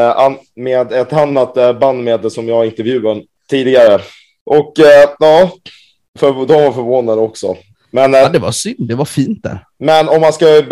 med 0.56 0.92
ett 0.92 1.12
annat 1.12 1.56
eh, 1.56 1.72
band 1.72 2.04
med 2.04 2.32
som 2.32 2.48
jag 2.48 2.66
intervjuade 2.66 3.22
tidigare. 3.50 4.00
Och 4.46 4.78
eh, 4.78 5.10
ja, 5.18 5.50
för, 6.18 6.46
de 6.46 6.64
var 6.64 6.72
förvånade 6.72 7.20
också. 7.20 7.56
Men, 7.90 8.12
ja, 8.12 8.28
det 8.28 8.38
var 8.38 8.52
synd. 8.52 8.88
Det 8.88 8.94
var 8.94 9.04
fint 9.04 9.42
där. 9.42 9.64
Men 9.78 10.08
om 10.08 10.20
man 10.20 10.32
ska 10.32 10.62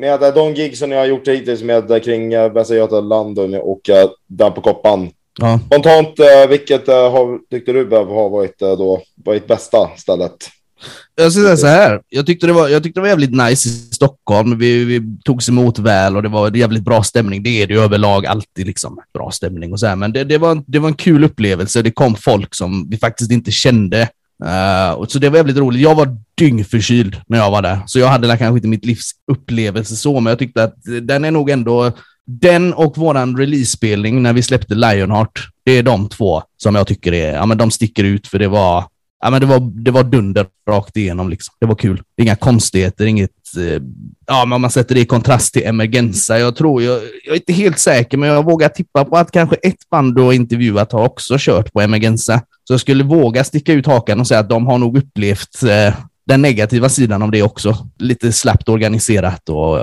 med 0.00 0.34
de 0.34 0.54
gig 0.54 0.78
som 0.78 0.92
jag 0.92 0.98
har 0.98 1.06
gjort 1.06 1.28
hittills 1.28 1.62
med 1.62 2.04
kring 2.04 2.30
Västra 2.30 2.76
Götaland 2.76 3.38
och 3.38 3.80
där 4.26 4.50
på 4.50 4.60
Koppan 4.60 5.10
Ja. 5.40 5.60
Spontant, 5.66 6.18
eh, 6.18 6.48
vilket 6.48 6.88
eh, 6.88 6.94
har, 6.94 7.38
tyckte 7.50 7.72
du 7.72 7.90
har 7.90 8.30
varit 8.30 8.62
eh, 8.62 8.68
då, 8.68 9.02
varit 9.24 9.46
bästa 9.46 9.90
stället? 9.96 10.32
Jag 11.14 11.32
ska 11.32 11.42
säga 11.42 11.56
så 11.56 11.66
här, 11.66 12.00
jag 12.08 12.26
tyckte 12.26 12.46
det 12.46 12.52
var, 12.52 12.68
jag 12.68 12.82
tyckte 12.82 13.00
det 13.00 13.02
var 13.02 13.08
jävligt 13.08 13.32
nice 13.32 13.68
i 13.68 13.72
Stockholm. 13.72 14.58
Vi, 14.58 14.84
vi 14.84 15.02
togs 15.24 15.48
emot 15.48 15.78
väl 15.78 16.16
och 16.16 16.22
det 16.22 16.28
var 16.28 16.56
jävligt 16.56 16.82
bra 16.82 17.02
stämning. 17.02 17.42
Det 17.42 17.62
är 17.62 17.66
det 17.66 17.74
ju 17.74 17.80
överlag 17.80 18.26
alltid, 18.26 18.66
liksom, 18.66 19.00
bra 19.14 19.30
stämning 19.30 19.72
och 19.72 19.80
så 19.80 19.86
här. 19.86 19.96
Men 19.96 20.12
det, 20.12 20.24
det, 20.24 20.38
var, 20.38 20.62
det 20.66 20.78
var 20.78 20.88
en 20.88 20.94
kul 20.94 21.24
upplevelse. 21.24 21.82
Det 21.82 21.90
kom 21.90 22.14
folk 22.14 22.54
som 22.54 22.90
vi 22.90 22.96
faktiskt 22.96 23.30
inte 23.30 23.50
kände. 23.50 24.08
Uh, 24.44 25.06
så 25.06 25.18
det 25.18 25.28
var 25.28 25.36
jävligt 25.36 25.56
roligt. 25.56 25.80
Jag 25.80 25.94
var 25.94 26.16
dyngförkyld 26.34 27.16
när 27.26 27.38
jag 27.38 27.50
var 27.50 27.62
där, 27.62 27.78
så 27.86 27.98
jag 27.98 28.08
hade 28.08 28.26
kanske 28.28 28.56
inte 28.56 28.68
mitt 28.68 28.84
livs 28.84 29.10
upplevelse 29.32 29.96
så, 29.96 30.20
men 30.20 30.30
jag 30.30 30.38
tyckte 30.38 30.64
att 30.64 30.76
den 31.02 31.24
är 31.24 31.30
nog 31.30 31.50
ändå 31.50 31.92
den 32.26 32.74
och 32.74 32.98
våran 32.98 33.36
release-spelning 33.36 34.22
när 34.22 34.32
vi 34.32 34.42
släppte 34.42 34.74
Lionheart, 34.74 35.48
det 35.64 35.72
är 35.72 35.82
de 35.82 36.08
två 36.08 36.42
som 36.56 36.74
jag 36.74 36.86
tycker 36.86 37.12
är, 37.12 37.34
ja 37.34 37.46
men 37.46 37.58
de 37.58 37.70
sticker 37.70 38.04
ut 38.04 38.26
för 38.26 38.38
det 38.38 38.48
var, 38.48 38.84
ja 39.22 39.30
men 39.30 39.40
det 39.40 39.46
var, 39.46 39.60
det 39.84 39.90
var 39.90 40.04
dunder 40.04 40.46
rakt 40.68 40.96
igenom 40.96 41.28
liksom. 41.28 41.54
Det 41.60 41.66
var 41.66 41.74
kul. 41.74 42.02
Inga 42.16 42.36
konstigheter, 42.36 43.06
inget, 43.06 43.30
eh, 43.56 43.82
ja 44.26 44.44
men 44.44 44.52
om 44.52 44.60
man 44.62 44.70
sätter 44.70 44.94
det 44.94 45.00
i 45.00 45.06
kontrast 45.06 45.52
till 45.52 45.66
Emergenza. 45.66 46.38
Jag 46.38 46.56
tror, 46.56 46.82
jag, 46.82 47.00
jag 47.24 47.32
är 47.32 47.36
inte 47.36 47.52
helt 47.52 47.78
säker, 47.78 48.18
men 48.18 48.28
jag 48.28 48.44
vågar 48.44 48.68
tippa 48.68 49.04
på 49.04 49.16
att 49.16 49.30
kanske 49.30 49.56
ett 49.56 49.90
band 49.90 50.16
du 50.16 50.22
har 50.22 50.32
intervjuat 50.32 50.92
har 50.92 51.04
också 51.04 51.36
kört 51.38 51.72
på 51.72 51.80
Emergenza. 51.80 52.42
Så 52.64 52.72
jag 52.72 52.80
skulle 52.80 53.04
våga 53.04 53.44
sticka 53.44 53.72
ut 53.72 53.86
hakan 53.86 54.20
och 54.20 54.26
säga 54.26 54.40
att 54.40 54.48
de 54.48 54.66
har 54.66 54.78
nog 54.78 54.98
upplevt 54.98 55.62
eh, 55.62 55.94
den 56.30 56.42
negativa 56.42 56.88
sidan 56.88 57.22
av 57.22 57.30
det 57.30 57.42
också. 57.42 57.76
Lite 57.98 58.32
slappt 58.32 58.68
organiserat 58.68 59.48
och 59.48 59.78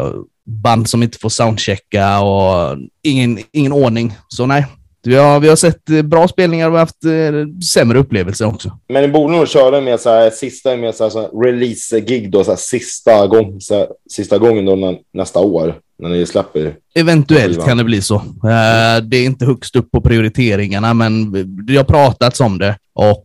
band 0.46 0.89
som 0.89 1.04
inte 1.04 1.18
får 1.18 1.30
soundchecka 1.30 2.20
och 2.20 2.77
ingen, 3.04 3.39
ingen 3.51 3.74
ordning. 3.74 4.16
Så 4.27 4.46
nej, 4.46 4.66
vi 5.04 5.16
har, 5.16 5.39
vi 5.39 5.50
har 5.50 5.56
sett 5.56 5.89
eh, 5.89 6.01
bra 6.01 6.27
spelningar 6.27 6.72
och 6.72 6.77
haft 6.77 7.06
eh, 7.06 7.62
sämre 7.74 8.00
upplevelser 8.00 8.46
också. 8.46 8.80
Men 8.89 9.01
ni 9.01 9.08
borde 9.08 9.34
nog 9.34 9.48
köra 9.48 9.82
med 9.82 10.00
så 10.00 10.10
här, 10.10 10.30
sista 10.30 10.77
med 10.77 10.96
så 10.96 11.04
här, 11.04 11.44
release-gig 11.44 12.32
då, 12.32 12.44
så 12.44 12.51
här, 12.51 12.58
sista, 12.58 13.27
gång, 13.27 13.62
så 13.62 13.75
här, 13.75 13.88
sista 14.10 14.38
gången 14.38 14.66
då 14.66 14.75
när, 14.75 14.98
nästa 15.13 15.39
år, 15.39 15.75
när 16.00 16.10
ni 16.10 16.25
släpper. 16.25 16.75
Eventuellt 16.96 17.66
kan 17.66 17.77
det 17.77 17.84
bli 17.84 18.01
så. 18.01 18.16
Uh, 18.16 19.04
det 19.04 19.18
är 19.18 19.25
inte 19.25 19.46
högst 19.46 19.75
upp 19.75 19.92
på 19.92 20.01
prioriteringarna, 20.01 20.94
men 20.94 21.32
det 21.66 21.77
har 21.77 21.84
pratats 21.84 22.39
om 22.39 22.58
det 22.58 22.77
och 22.94 23.24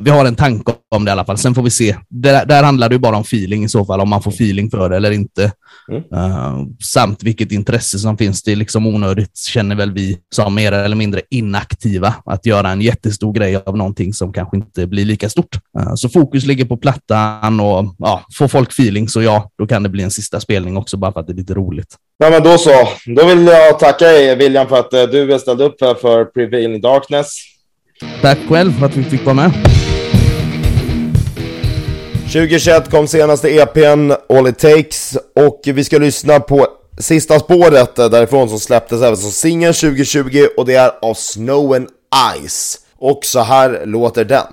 vi 0.00 0.10
har 0.10 0.24
en 0.24 0.36
tanke 0.36 0.72
om 0.90 1.04
det 1.04 1.08
i 1.08 1.12
alla 1.12 1.24
fall. 1.24 1.38
Sen 1.38 1.54
får 1.54 1.62
vi 1.62 1.70
se. 1.70 1.96
Där, 2.08 2.46
där 2.46 2.62
handlar 2.62 2.88
det 2.88 2.94
ju 2.94 2.98
bara 2.98 3.16
om 3.16 3.22
feeling 3.22 3.64
i 3.64 3.68
så 3.68 3.84
fall, 3.84 4.00
om 4.00 4.08
man 4.08 4.22
får 4.22 4.30
feeling 4.30 4.70
för 4.70 4.90
det 4.90 4.96
eller 4.96 5.10
inte. 5.10 5.52
Mm. 5.90 6.02
Uh, 6.14 6.66
samt 6.82 7.22
vilket 7.22 7.52
intresse 7.52 7.98
som 7.98 8.18
finns. 8.18 8.42
Det 8.42 8.52
är 8.52 8.56
liksom 8.56 8.86
onödigt, 8.86 9.36
känner 9.36 9.76
väl 9.76 9.92
vi, 9.92 10.18
som 10.34 10.54
mer 10.54 10.72
eller 10.72 10.96
mindre 10.96 11.20
inaktiva, 11.30 12.14
att 12.24 12.46
göra 12.46 12.70
en 12.70 12.80
jättestor 12.80 13.32
grej 13.32 13.56
av 13.56 13.76
någonting 13.76 14.14
som 14.14 14.32
kanske 14.32 14.56
inte 14.56 14.86
blir 14.86 15.04
lika 15.04 15.28
stort. 15.28 15.56
Uh, 15.78 15.94
så 15.94 16.08
fokus 16.08 16.44
ligger 16.46 16.64
på 16.64 16.76
plattan 16.76 17.60
och 17.60 17.94
ja, 17.98 18.24
får 18.34 18.48
folk 18.48 18.72
feeling 18.72 19.08
så 19.08 19.22
ja, 19.22 19.50
då 19.58 19.66
kan 19.66 19.82
det 19.82 19.88
bli 19.88 20.02
en 20.02 20.10
sista 20.10 20.40
spelning 20.40 20.76
också 20.76 20.96
bara 20.96 21.12
för 21.12 21.20
att 21.20 21.26
det 21.26 21.32
är 21.32 21.36
lite 21.36 21.54
roligt. 21.54 21.96
Ja, 22.18 22.30
men 22.30 22.42
då 22.42 22.58
så. 22.58 22.88
Då 23.06 23.26
vill 23.26 23.46
jag 23.46 23.78
tacka 23.78 24.04
dig, 24.04 24.36
William, 24.36 24.68
för 24.68 24.78
att 24.78 24.94
uh, 24.94 25.02
du 25.02 25.38
ställde 25.38 25.64
upp 25.64 25.80
här 25.80 25.94
för 25.94 26.24
Prevailing 26.24 26.80
Darkness. 26.80 27.28
Tack 28.22 28.38
själv 28.48 28.72
för 28.72 28.86
att 28.86 28.96
vi 28.96 29.04
fick 29.04 29.24
vara 29.24 29.34
med. 29.34 29.52
2021 32.36 32.90
kom 32.90 33.08
senaste 33.08 33.48
EPn 33.48 34.12
All 34.28 34.48
It 34.48 34.58
Takes 34.58 35.18
och 35.34 35.60
vi 35.64 35.84
ska 35.84 35.98
lyssna 35.98 36.40
på 36.40 36.66
sista 36.98 37.38
spåret 37.38 37.96
därifrån 37.96 38.48
som 38.48 38.60
släpptes 38.60 39.02
även 39.02 39.16
som 39.16 39.30
singel 39.30 39.74
2020 39.74 40.46
och 40.56 40.66
det 40.66 40.74
är 40.74 40.92
av 41.02 41.14
Snow 41.14 41.74
and 41.74 41.88
Ice. 42.46 42.78
Och 42.98 43.24
så 43.24 43.40
här 43.40 43.86
låter 43.86 44.24
den. 44.24 44.46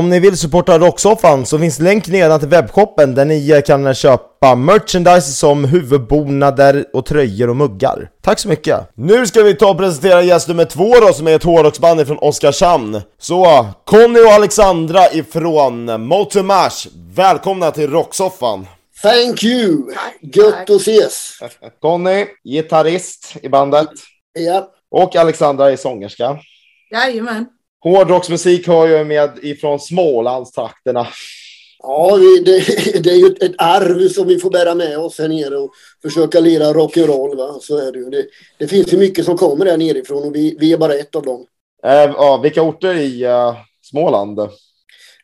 Om 0.00 0.10
ni 0.10 0.20
vill 0.20 0.36
supporta 0.36 0.78
Rocksoffan 0.78 1.46
så 1.46 1.58
finns 1.58 1.78
länk 1.78 2.08
nedan 2.08 2.40
till 2.40 2.48
webbshoppen 2.48 3.14
där 3.14 3.24
ni 3.24 3.62
kan 3.66 3.94
köpa 3.94 4.54
merchandise 4.54 5.32
som 5.32 5.64
huvudbonader 5.64 6.84
och 6.92 7.06
tröjor 7.06 7.50
och 7.50 7.56
muggar. 7.56 8.10
Tack 8.22 8.38
så 8.38 8.48
mycket! 8.48 8.80
Nu 8.94 9.26
ska 9.26 9.42
vi 9.42 9.54
ta 9.54 9.70
och 9.70 9.78
presentera 9.78 10.22
gäst 10.22 10.48
nummer 10.48 10.64
två 10.64 10.94
då 11.00 11.12
som 11.12 11.26
är 11.26 11.36
ett 11.36 11.44
hårdrocksband 11.44 12.06
från 12.06 12.18
Oskarshamn. 12.18 13.00
Så, 13.18 13.66
Conny 13.84 14.20
och 14.20 14.32
Alexandra 14.32 15.12
ifrån 15.12 16.02
Motomash, 16.06 16.88
välkomna 17.14 17.70
till 17.70 17.90
Rocksoffan! 17.90 18.66
Thank 19.02 19.44
you! 19.44 19.82
Gött 20.20 20.70
att 20.70 20.80
ses! 20.80 21.38
Conny, 21.80 22.26
gitarrist 22.44 23.36
i 23.42 23.48
bandet. 23.48 23.90
Ja. 24.32 24.70
Och 24.90 25.16
Alexandra 25.16 25.70
är 25.70 25.76
sångerska. 25.76 26.38
Jajamän. 26.90 27.46
Hårdrocksmusik 27.82 28.66
har 28.66 28.86
ju 28.86 29.04
med 29.04 29.30
ifrån 29.42 29.80
Smålandstrakterna. 29.80 31.06
Ja, 31.82 32.18
det, 32.44 32.58
det 33.02 33.10
är 33.10 33.16
ju 33.16 33.26
ett 33.26 33.54
arv 33.58 34.08
som 34.08 34.28
vi 34.28 34.38
får 34.38 34.50
bära 34.50 34.74
med 34.74 34.98
oss 34.98 35.18
här 35.18 35.28
nere 35.28 35.56
och 35.56 35.70
försöka 36.02 36.40
lira 36.40 36.72
rock'n'roll. 36.72 37.36
Va? 37.36 37.58
Så 37.60 37.78
är 37.78 37.92
det 37.92 37.98
ju. 37.98 38.10
Det, 38.10 38.26
det, 38.58 38.66
finns 38.66 38.92
ju 38.92 38.96
mycket 38.96 39.24
som 39.24 39.36
kommer 39.36 39.64
där 39.64 39.76
nerifrån 39.76 40.22
och 40.22 40.34
vi, 40.34 40.56
vi 40.60 40.72
är 40.72 40.78
bara 40.78 40.94
ett 40.94 41.16
av 41.16 41.22
dem. 41.22 41.46
Äh, 41.84 41.92
ja, 41.92 42.40
vilka 42.42 42.62
orter 42.62 42.94
i 42.94 43.26
uh, 43.26 43.54
Småland? 43.82 44.40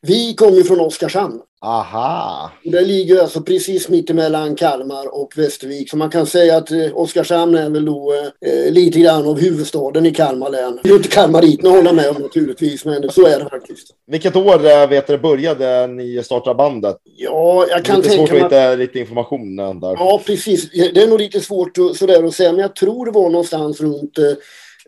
Vi 0.06 0.34
kommer 0.34 0.62
från 0.62 0.80
Oskarshamn. 0.80 1.40
Aha. 1.60 2.50
Det 2.64 2.80
ligger 2.80 3.20
alltså 3.20 3.40
precis 3.40 3.88
mittemellan 3.88 4.56
Kalmar 4.56 5.14
och 5.20 5.32
Västervik. 5.36 5.90
Så 5.90 5.96
man 5.96 6.10
kan 6.10 6.26
säga 6.26 6.56
att 6.56 6.70
eh, 6.70 6.78
Oskarshamn 6.94 7.54
är 7.54 7.70
väl 7.70 7.84
då 7.84 8.14
eh, 8.46 8.72
lite 8.72 9.00
grann 9.00 9.26
av 9.26 9.40
huvudstaden 9.40 10.06
i 10.06 10.14
Kalmar 10.14 10.50
län. 10.50 10.80
Det 10.82 10.90
är 10.90 10.96
inte 10.96 11.08
kalmariterna 11.08 11.70
hålla 11.70 11.92
med 11.92 12.08
om 12.08 12.22
naturligtvis, 12.22 12.84
men 12.84 13.10
så 13.10 13.26
är 13.26 13.38
det 13.38 13.48
faktiskt. 13.50 13.88
Vilket 14.06 14.36
år 14.36 14.66
eh, 14.66 14.88
vet 14.88 15.06
du, 15.06 15.18
började 15.18 15.86
ni 15.86 16.22
starta 16.24 16.54
bandet? 16.54 16.96
Ja, 17.16 17.66
jag 17.68 17.84
kan 17.84 18.02
tänka 18.02 18.16
mig... 18.16 18.22
Är 18.22 18.26
svårt 18.26 18.52
att 18.52 18.52
hitta 18.52 18.74
lite 18.74 18.98
information 18.98 19.56
där. 19.56 19.94
Ja, 19.98 20.22
precis. 20.26 20.70
Det 20.70 21.02
är 21.02 21.08
nog 21.08 21.20
lite 21.20 21.40
svårt 21.40 21.78
att, 21.78 21.96
sådär 21.96 22.24
att 22.24 22.34
säga, 22.34 22.52
men 22.52 22.60
jag 22.60 22.76
tror 22.76 23.06
det 23.06 23.12
var 23.12 23.30
någonstans 23.30 23.80
runt 23.80 24.18
Eh, 24.18 24.34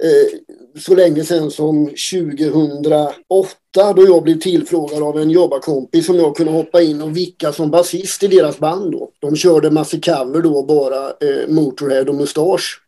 Eh, 0.03 0.39
så 0.81 0.95
länge 0.95 1.25
sedan 1.25 1.51
som 1.51 1.87
2008 1.87 3.93
då 3.97 4.07
jag 4.07 4.23
blev 4.23 4.39
tillfrågad 4.39 5.03
av 5.03 5.19
en 5.19 5.31
jobbarkompis 5.31 6.07
som 6.07 6.17
jag 6.17 6.37
kunde 6.37 6.53
hoppa 6.53 6.83
in 6.83 7.03
och 7.03 7.17
vicka 7.17 7.53
som 7.53 7.71
basist 7.71 8.23
i 8.23 8.27
deras 8.27 8.59
band 8.59 8.93
då. 8.93 9.11
De 9.19 9.37
körde 9.37 9.71
massa 9.71 9.97
cover 10.01 10.43
då 10.43 10.63
bara 10.63 11.07
eh, 11.07 11.49
Motorhead 11.49 12.05
och 12.05 12.15
Mustasch. 12.15 12.81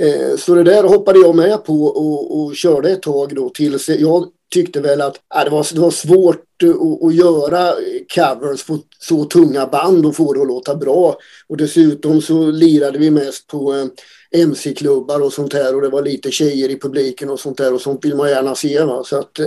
Eh, 0.00 0.36
så 0.36 0.54
det 0.54 0.62
där 0.62 0.84
hoppade 0.84 1.18
jag 1.18 1.34
med 1.34 1.64
på 1.64 1.84
och, 1.84 2.40
och 2.40 2.56
körde 2.56 2.90
ett 2.90 3.02
tag 3.02 3.34
då 3.34 3.48
tills 3.48 3.88
jag 3.88 4.28
tyckte 4.54 4.80
väl 4.80 5.00
att 5.00 5.20
äh, 5.34 5.44
det, 5.44 5.50
var, 5.50 5.74
det 5.74 5.80
var 5.80 5.90
svårt 5.90 6.62
att, 6.62 7.04
att 7.04 7.14
göra 7.14 7.74
covers 8.14 8.64
på 8.64 8.78
så 8.98 9.24
tunga 9.24 9.66
band 9.66 10.06
och 10.06 10.16
få 10.16 10.32
det 10.32 10.40
att 10.40 10.48
låta 10.48 10.74
bra. 10.74 11.16
Och 11.48 11.56
dessutom 11.56 12.22
så 12.22 12.50
lirade 12.50 12.98
vi 12.98 13.10
mest 13.10 13.46
på 13.46 13.74
eh, 13.74 13.86
mc-klubbar 14.34 15.20
och 15.20 15.32
sånt 15.32 15.52
här 15.52 15.74
och 15.74 15.82
det 15.82 15.88
var 15.88 16.02
lite 16.02 16.30
tjejer 16.30 16.68
i 16.68 16.80
publiken 16.80 17.30
och 17.30 17.40
sånt 17.40 17.58
där 17.58 17.74
och 17.74 17.80
sånt 17.80 18.04
vill 18.04 18.16
man 18.16 18.28
gärna 18.28 18.54
se. 18.54 18.84
Va? 18.84 19.04
Så 19.04 19.18
att, 19.18 19.38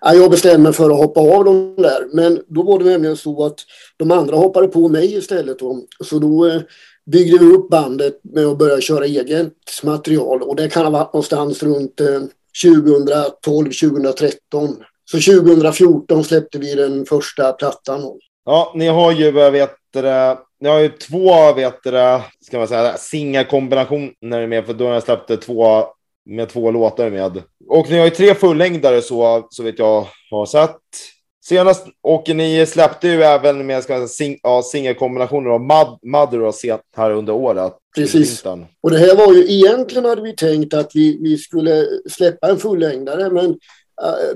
ja, 0.00 0.14
jag 0.14 0.30
bestämde 0.30 0.58
mig 0.58 0.72
för 0.72 0.90
att 0.90 0.96
hoppa 0.96 1.20
av 1.20 1.44
de 1.44 1.74
där. 1.76 2.06
Men 2.12 2.42
då 2.46 2.62
var 2.62 2.78
det 2.78 2.84
nämligen 2.84 3.16
så 3.16 3.46
att 3.46 3.58
de 3.96 4.10
andra 4.10 4.36
hoppade 4.36 4.68
på 4.68 4.88
mig 4.88 5.14
istället. 5.14 5.58
Då. 5.58 5.82
Så 6.04 6.18
då 6.18 6.46
eh, 6.46 6.60
byggde 7.06 7.38
vi 7.38 7.52
upp 7.52 7.68
bandet 7.68 8.20
med 8.22 8.46
att 8.46 8.58
börja 8.58 8.80
köra 8.80 9.04
eget 9.04 9.52
material 9.82 10.42
och 10.42 10.56
det 10.56 10.68
kan 10.68 10.84
ha 10.84 10.90
varit 10.90 11.12
någonstans 11.12 11.62
runt 11.62 12.00
eh, 12.00 12.20
2012, 12.64 13.64
2013. 13.64 14.76
Så 15.10 15.32
2014 15.40 16.24
släppte 16.24 16.58
vi 16.58 16.74
den 16.74 17.06
första 17.06 17.52
plattan. 17.52 18.02
Ja, 18.44 18.72
ni 18.74 18.86
har 18.86 19.12
ju, 19.12 19.30
vad 19.30 19.52
vet 19.52 19.96
eh, 19.96 20.38
ni 20.64 20.70
har 20.70 20.80
ju 20.80 20.88
två, 20.88 21.52
vet 21.52 21.82
det, 21.82 22.22
ska 22.40 22.58
man 22.58 22.68
säga, 22.68 22.96
singelkombinationer 22.96 24.46
med, 24.46 24.66
för 24.66 24.74
då 24.74 24.86
har 24.86 24.94
jag 24.94 25.02
släppt 25.02 25.42
två 25.42 25.84
med 26.26 26.48
två 26.48 26.70
låtar 26.70 27.10
med. 27.10 27.42
Och 27.68 27.90
ni 27.90 27.98
har 27.98 28.04
ju 28.04 28.10
tre 28.10 28.34
fullängdare 28.34 29.02
så, 29.02 29.46
så 29.50 29.62
vet 29.62 29.78
jag 29.78 30.06
har 30.30 30.46
sett. 30.46 30.76
Senast, 31.44 31.86
och 32.02 32.28
ni 32.28 32.66
släppte 32.66 33.08
ju 33.08 33.22
även 33.22 33.66
med 33.66 33.82
ska 33.82 34.06
sing, 34.06 34.38
ja, 34.42 34.62
singelkombinationer 34.62 35.50
av 35.50 35.60
Mud, 35.60 36.12
Mother 36.12 36.42
och 36.42 36.54
sent 36.54 36.82
här 36.96 37.10
under 37.10 37.32
året. 37.32 37.72
Precis. 37.96 38.44
Och 38.80 38.90
det 38.90 38.98
här 38.98 39.16
var 39.16 39.34
ju 39.34 39.52
egentligen 39.52 40.04
hade 40.04 40.22
vi 40.22 40.36
tänkt 40.36 40.74
att 40.74 40.90
vi, 40.94 41.18
vi 41.22 41.38
skulle 41.38 41.86
släppa 42.10 42.48
en 42.48 42.58
fullängdare, 42.58 43.30
men 43.30 43.58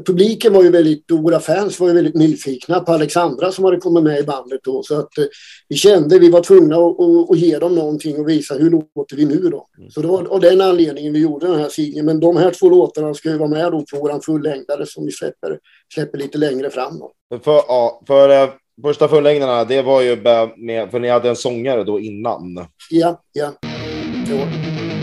publiken 0.07 0.53
var 0.53 0.63
ju 0.63 0.71
väldigt, 0.71 1.11
och 1.11 1.19
våra 1.19 1.41
fans 1.41 1.81
var 1.81 1.89
ju 1.89 1.95
väldigt 1.95 2.15
nyfikna 2.15 2.81
på 2.81 2.93
Alexandra 2.93 3.53
som 3.53 3.65
hade 3.65 3.77
kommit 3.77 4.05
med 4.05 4.19
i 4.19 4.23
bandet 4.23 4.61
då. 4.65 4.83
Så 4.83 4.99
att 4.99 5.19
uh, 5.19 5.25
vi 5.69 5.77
kände 5.77 6.19
vi 6.19 6.31
var 6.31 6.41
tvungna 6.41 6.77
att, 6.77 7.01
att, 7.01 7.31
att, 7.31 7.39
ge 7.39 7.59
dem 7.59 7.75
någonting 7.75 8.21
och 8.21 8.29
visa 8.29 8.55
hur 8.55 8.71
låter 8.71 9.17
vi 9.17 9.25
nu 9.25 9.37
då. 9.37 9.67
Mm. 9.79 9.91
Så 9.91 10.01
det 10.01 10.09
var 10.09 10.25
av 10.25 10.41
den 10.41 10.61
anledningen 10.61 11.13
vi 11.13 11.19
gjorde 11.19 11.47
den 11.47 11.61
här 11.61 11.69
singeln. 11.69 12.07
Men 12.07 12.21
de 12.21 12.37
här 12.37 12.51
två 12.51 12.69
låtarna 12.69 13.15
ska 13.15 13.31
ju 13.31 13.39
vara 13.39 13.49
med 13.49 13.73
då 13.73 13.85
på 13.93 13.99
våran 13.99 14.21
fullängdare 14.21 14.87
som 14.87 15.05
vi 15.05 15.13
släpper, 15.13 15.59
släpper 15.95 16.19
lite 16.19 16.39
längre 16.39 16.71
fram. 16.71 16.99
Då. 16.99 17.13
För, 17.45 17.53
ja, 17.69 18.03
för 18.07 18.45
uh, 18.45 18.51
första 18.83 19.09
fullängdarna, 19.09 19.65
det 19.65 19.83
var 19.83 20.03
ju 20.03 20.17
med, 20.57 20.91
för 20.91 20.99
ni 20.99 21.09
hade 21.09 21.29
en 21.29 21.37
sångare 21.37 21.85
då 21.85 22.01
innan. 22.01 22.67
Ja, 22.91 23.23
ja. 23.33 23.53
ja. 24.29 24.98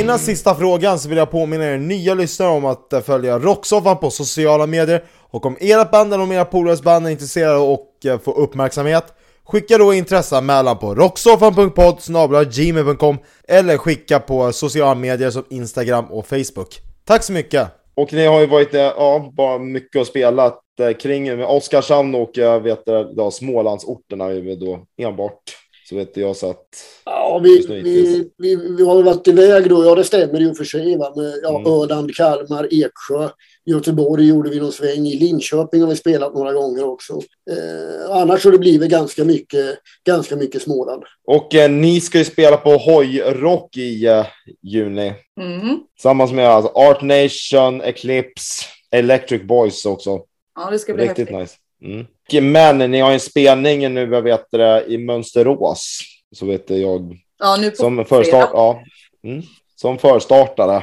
Innan 0.00 0.18
sista 0.18 0.54
frågan 0.54 0.98
så 0.98 1.08
vill 1.08 1.18
jag 1.18 1.30
påminna 1.30 1.64
er 1.64 1.78
nya 1.78 2.14
lyssnare 2.14 2.50
om 2.50 2.64
att 2.64 2.94
följa 3.06 3.38
Rocksoffan 3.38 3.98
på 3.98 4.10
sociala 4.10 4.66
medier 4.66 5.04
och 5.30 5.46
om 5.46 5.56
ert 5.60 5.90
band 5.90 6.14
eller 6.14 6.24
om 6.24 6.32
era 6.32 6.44
polares 6.44 6.82
band 6.82 7.06
är 7.06 7.10
intresserade 7.10 7.58
och 7.58 8.06
eh, 8.06 8.18
få 8.18 8.32
uppmärksamhet 8.32 9.04
Skicka 9.44 9.78
då 9.78 9.94
intresseanmälan 9.94 10.78
på 10.78 10.94
rocksoffan.podd 10.94 12.52
gmail.com 12.52 13.18
eller 13.48 13.76
skicka 13.76 14.18
på 14.18 14.52
sociala 14.52 14.94
medier 14.94 15.30
som 15.30 15.44
Instagram 15.50 16.04
och 16.04 16.26
Facebook. 16.26 16.80
Tack 17.04 17.22
så 17.22 17.32
mycket! 17.32 17.68
Och 17.94 18.12
ni 18.12 18.26
har 18.26 18.40
ju 18.40 18.46
varit, 18.46 18.74
eh, 18.74 18.80
ja, 18.80 19.32
bara 19.32 19.58
mycket 19.58 20.00
och 20.00 20.06
spelat 20.06 20.60
eh, 20.80 20.92
kring 20.92 21.24
med 21.24 21.46
Oskarshamn 21.46 22.14
och 22.14 22.30
jag 22.34 22.60
vet 22.60 22.84
då, 23.16 23.30
Smålandsorterna 23.30 24.28
då 24.54 24.86
enbart. 25.06 25.59
Så 25.90 25.96
vet 25.96 26.16
jag 26.16 26.36
så 26.36 26.50
att... 26.50 26.66
Ja, 27.04 27.40
vi, 27.44 27.66
vi, 27.68 28.30
vi, 28.38 28.56
vi 28.76 28.84
har 28.84 29.02
varit 29.02 29.28
iväg 29.28 29.68
då. 29.68 29.84
Ja, 29.84 29.94
det 29.94 30.04
stämmer 30.04 30.40
ju 30.40 30.54
för 30.54 30.64
sig. 30.64 30.96
Va? 30.96 31.12
Med, 31.16 31.34
ja, 31.42 31.58
mm. 31.58 31.72
Öland, 31.72 32.14
Kalmar, 32.14 32.68
Eksjö, 32.70 33.28
Göteborg 33.64 34.28
gjorde 34.28 34.50
vi 34.50 34.60
någon 34.60 34.72
sväng. 34.72 35.06
I 35.06 35.16
Linköping 35.16 35.80
har 35.80 35.88
vi 35.88 35.96
spelat 35.96 36.34
några 36.34 36.52
gånger 36.52 36.84
också. 36.84 37.12
Eh, 37.50 38.16
annars 38.16 38.44
har 38.44 38.52
det 38.52 38.58
blivit 38.58 38.90
ganska 38.90 39.24
mycket, 39.24 39.78
ganska 40.06 40.36
mycket 40.36 40.62
Småland. 40.62 41.02
Och 41.26 41.54
eh, 41.54 41.70
ni 41.70 42.00
ska 42.00 42.18
ju 42.18 42.24
spela 42.24 42.56
på 42.56 42.70
Hoj 42.70 43.20
Rock 43.20 43.76
i 43.76 44.06
eh, 44.06 44.26
juni. 44.62 45.12
Mm. 45.40 45.80
Tillsammans 45.94 46.32
med 46.32 46.48
alltså, 46.48 46.72
Art 46.74 47.02
Nation, 47.02 47.80
Eclipse, 47.80 48.64
Electric 48.90 49.42
Boys 49.42 49.86
också. 49.86 50.20
Ja, 50.54 50.70
det 50.70 50.78
ska 50.78 50.94
bli 50.94 51.04
Riktigt 51.04 51.30
häftigt. 51.30 51.38
nice. 51.38 51.94
Mm. 51.94 52.06
Men 52.32 52.78
ni 52.78 53.00
har 53.00 53.12
en 53.12 53.20
spelning 53.20 53.94
nu, 53.94 54.00
jag 54.00 54.22
vet 54.22 54.46
det, 54.50 54.84
i 54.88 54.98
Mönsterås. 54.98 56.00
Så 56.32 56.46
vet 56.46 56.70
jag. 56.70 57.18
Ja, 57.38 57.56
nu 57.60 57.70
på 57.70 57.76
Som 57.76 58.04
förstart, 58.04 58.50
ja. 58.52 58.82
Mm. 59.24 59.42
Som 59.76 59.98
förstartare. 59.98 60.82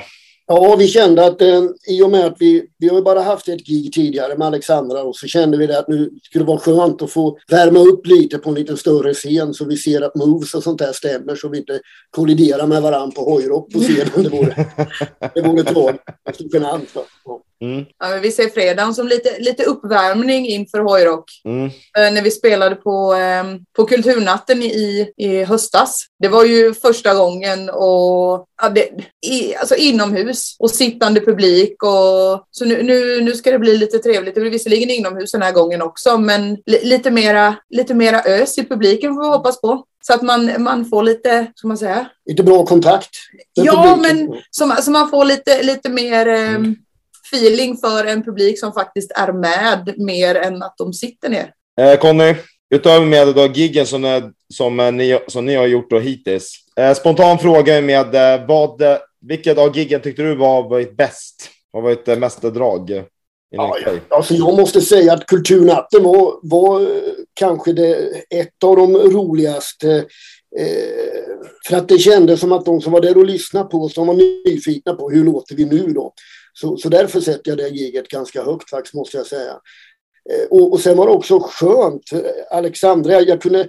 Ja, 0.49 0.75
vi 0.79 0.87
kände 0.87 1.25
att 1.25 1.41
eh, 1.41 1.63
i 1.87 2.01
och 2.01 2.11
med 2.11 2.25
att 2.25 2.35
vi, 2.39 2.65
vi 2.77 2.87
har 2.87 2.95
ju 2.95 3.01
bara 3.01 3.21
haft 3.21 3.47
ett 3.47 3.65
gig 3.65 3.93
tidigare 3.93 4.37
med 4.37 4.47
Alexandra 4.47 5.03
och 5.03 5.15
så 5.15 5.27
kände 5.27 5.57
vi 5.57 5.67
det 5.67 5.79
att 5.79 5.87
nu 5.87 6.11
skulle 6.23 6.43
det 6.43 6.47
vara 6.47 6.59
skönt 6.59 7.01
att 7.01 7.11
få 7.11 7.37
värma 7.51 7.79
upp 7.79 8.07
lite 8.07 8.37
på 8.37 8.49
en 8.49 8.55
lite 8.55 8.77
större 8.77 9.13
scen 9.13 9.53
så 9.53 9.65
vi 9.65 9.77
ser 9.77 10.01
att 10.01 10.15
moves 10.15 10.53
och 10.53 10.63
sånt 10.63 10.79
där 10.79 10.93
stämmer 10.93 11.35
så 11.35 11.49
vi 11.49 11.57
inte 11.57 11.79
kolliderar 12.09 12.67
med 12.67 12.81
varandra 12.81 13.15
på 13.15 13.31
hojrock 13.31 13.73
på 13.73 13.79
scenen. 13.79 14.23
Det 14.23 14.29
vore, 14.29 14.65
det 15.35 15.41
vore 15.41 15.63
tragiskt. 15.63 16.97
Mm. 17.61 17.85
Ja, 17.99 18.19
vi 18.21 18.31
ser 18.31 18.49
fredagen 18.49 18.93
som 18.93 19.07
lite, 19.07 19.39
lite 19.39 19.63
uppvärmning 19.63 20.47
inför 20.47 20.79
hojrock. 20.79 21.31
Mm. 21.45 21.65
Eh, 21.65 22.13
när 22.13 22.21
vi 22.21 22.31
spelade 22.31 22.75
på, 22.75 23.13
eh, 23.13 23.43
på 23.75 23.85
Kulturnatten 23.85 24.61
i, 24.63 25.13
i 25.17 25.43
höstas. 25.43 26.05
Det 26.19 26.27
var 26.27 26.43
ju 26.45 26.73
första 26.73 27.13
gången 27.13 27.69
och 27.69 28.45
ja, 28.61 28.69
det, 28.75 28.89
i, 29.27 29.55
alltså 29.55 29.75
inomhus 29.75 30.55
och 30.59 30.71
sittande 30.71 31.21
publik. 31.21 31.83
Och, 31.83 32.45
så 32.51 32.65
nu, 32.65 32.83
nu, 32.83 33.21
nu 33.21 33.31
ska 33.33 33.51
det 33.51 33.59
bli 33.59 33.77
lite 33.77 33.97
trevligt. 33.99 34.35
Det 34.35 34.41
blir 34.41 34.51
visserligen 34.51 34.89
inomhus 34.89 35.31
den 35.31 35.41
här 35.41 35.51
gången 35.51 35.81
också, 35.81 36.17
men 36.17 36.57
li, 36.65 36.79
lite, 36.83 37.11
mera, 37.11 37.55
lite 37.69 37.93
mera 37.93 38.21
ös 38.23 38.57
i 38.57 38.63
publiken 38.63 39.15
får 39.15 39.21
vi 39.21 39.29
hoppas 39.29 39.61
på. 39.61 39.83
Så 40.07 40.13
att 40.13 40.21
man, 40.21 40.51
man 40.63 40.85
får 40.85 41.03
lite, 41.03 41.51
ska 41.55 41.67
man 41.67 41.77
säga? 41.77 42.09
Lite 42.29 42.43
bra 42.43 42.65
kontakt. 42.65 43.09
Ja, 43.53 43.95
publiken. 43.97 44.25
men 44.27 44.41
så, 44.51 44.65
man- 44.65 44.83
så 44.83 44.91
man 44.91 45.09
får 45.09 45.25
lite, 45.25 45.63
lite 45.63 45.89
mer 45.89 46.27
eh, 46.27 46.59
feeling 47.33 47.77
för 47.77 48.05
en 48.05 48.23
publik 48.23 48.59
som 48.59 48.73
faktiskt 48.73 49.11
är 49.11 49.33
med 49.33 49.93
mer 49.97 50.35
än 50.35 50.63
att 50.63 50.77
de 50.77 50.93
sitter 50.93 51.29
ner. 51.29 51.53
Eh, 51.81 51.99
Conny, 51.99 52.35
utöver 52.75 53.05
med 53.05 53.35
då 53.35 53.47
giggen 53.47 53.85
som, 53.85 54.05
eh, 54.05 54.23
som, 54.53 54.79
eh, 54.79 54.91
ni, 54.91 55.19
som 55.27 55.45
ni 55.45 55.55
har 55.55 55.67
gjort 55.67 55.89
då 55.89 55.99
hittills. 55.99 56.53
Eh, 56.79 56.93
spontan 56.93 57.39
fråga 57.39 57.81
med 57.81 58.15
eh, 58.15 58.47
vad, 58.47 58.81
vilket 59.21 59.57
av 59.57 59.77
giggen 59.77 60.01
tyckte 60.01 60.21
du 60.23 60.35
var 60.35 60.69
varit 60.69 60.97
bäst? 60.97 61.49
Vad 61.71 61.83
var 61.83 61.89
varit 61.89 62.07
eh, 62.07 62.17
mest 62.17 62.41
drag? 62.41 62.91
eh, 62.91 63.03
Ja? 63.49 63.77
Alltså 64.09 64.33
jag 64.33 64.57
måste 64.57 64.81
säga 64.81 65.13
att 65.13 65.25
Kulturnatten 65.25 66.03
var, 66.03 66.39
var 66.41 66.87
kanske 67.33 67.73
det, 67.73 67.95
ett 68.29 68.63
av 68.63 68.75
de 68.75 68.97
roligaste. 68.97 70.05
Eh, 70.59 70.65
för 71.67 71.77
att 71.77 71.87
det 71.87 71.97
kändes 71.97 72.39
som 72.39 72.51
att 72.51 72.65
de 72.65 72.81
som 72.81 72.93
var 72.93 73.01
där 73.01 73.17
och 73.17 73.25
lyssnade 73.25 73.69
på 73.69 73.77
oss, 73.77 73.93
de 73.93 74.07
var 74.07 74.13
nyfikna 74.49 74.93
på 74.93 75.09
hur 75.09 75.23
låter 75.23 75.55
vi 75.55 75.65
nu 75.65 75.87
då. 75.87 76.13
Så, 76.61 76.77
så 76.77 76.89
därför 76.89 77.19
sätter 77.19 77.51
jag 77.51 77.57
det 77.57 77.69
giget 77.69 78.07
ganska 78.07 78.43
högt 78.43 78.69
faktiskt 78.69 78.95
måste 78.95 79.17
jag 79.17 79.25
säga. 79.25 79.51
Eh, 80.29 80.47
och, 80.49 80.73
och 80.73 80.79
sen 80.79 80.97
var 80.97 81.07
det 81.07 81.13
också 81.13 81.39
skönt, 81.39 82.11
eh, 82.11 82.57
Alexandra, 82.57 83.21
jag, 83.21 83.41
kunde 83.41 83.67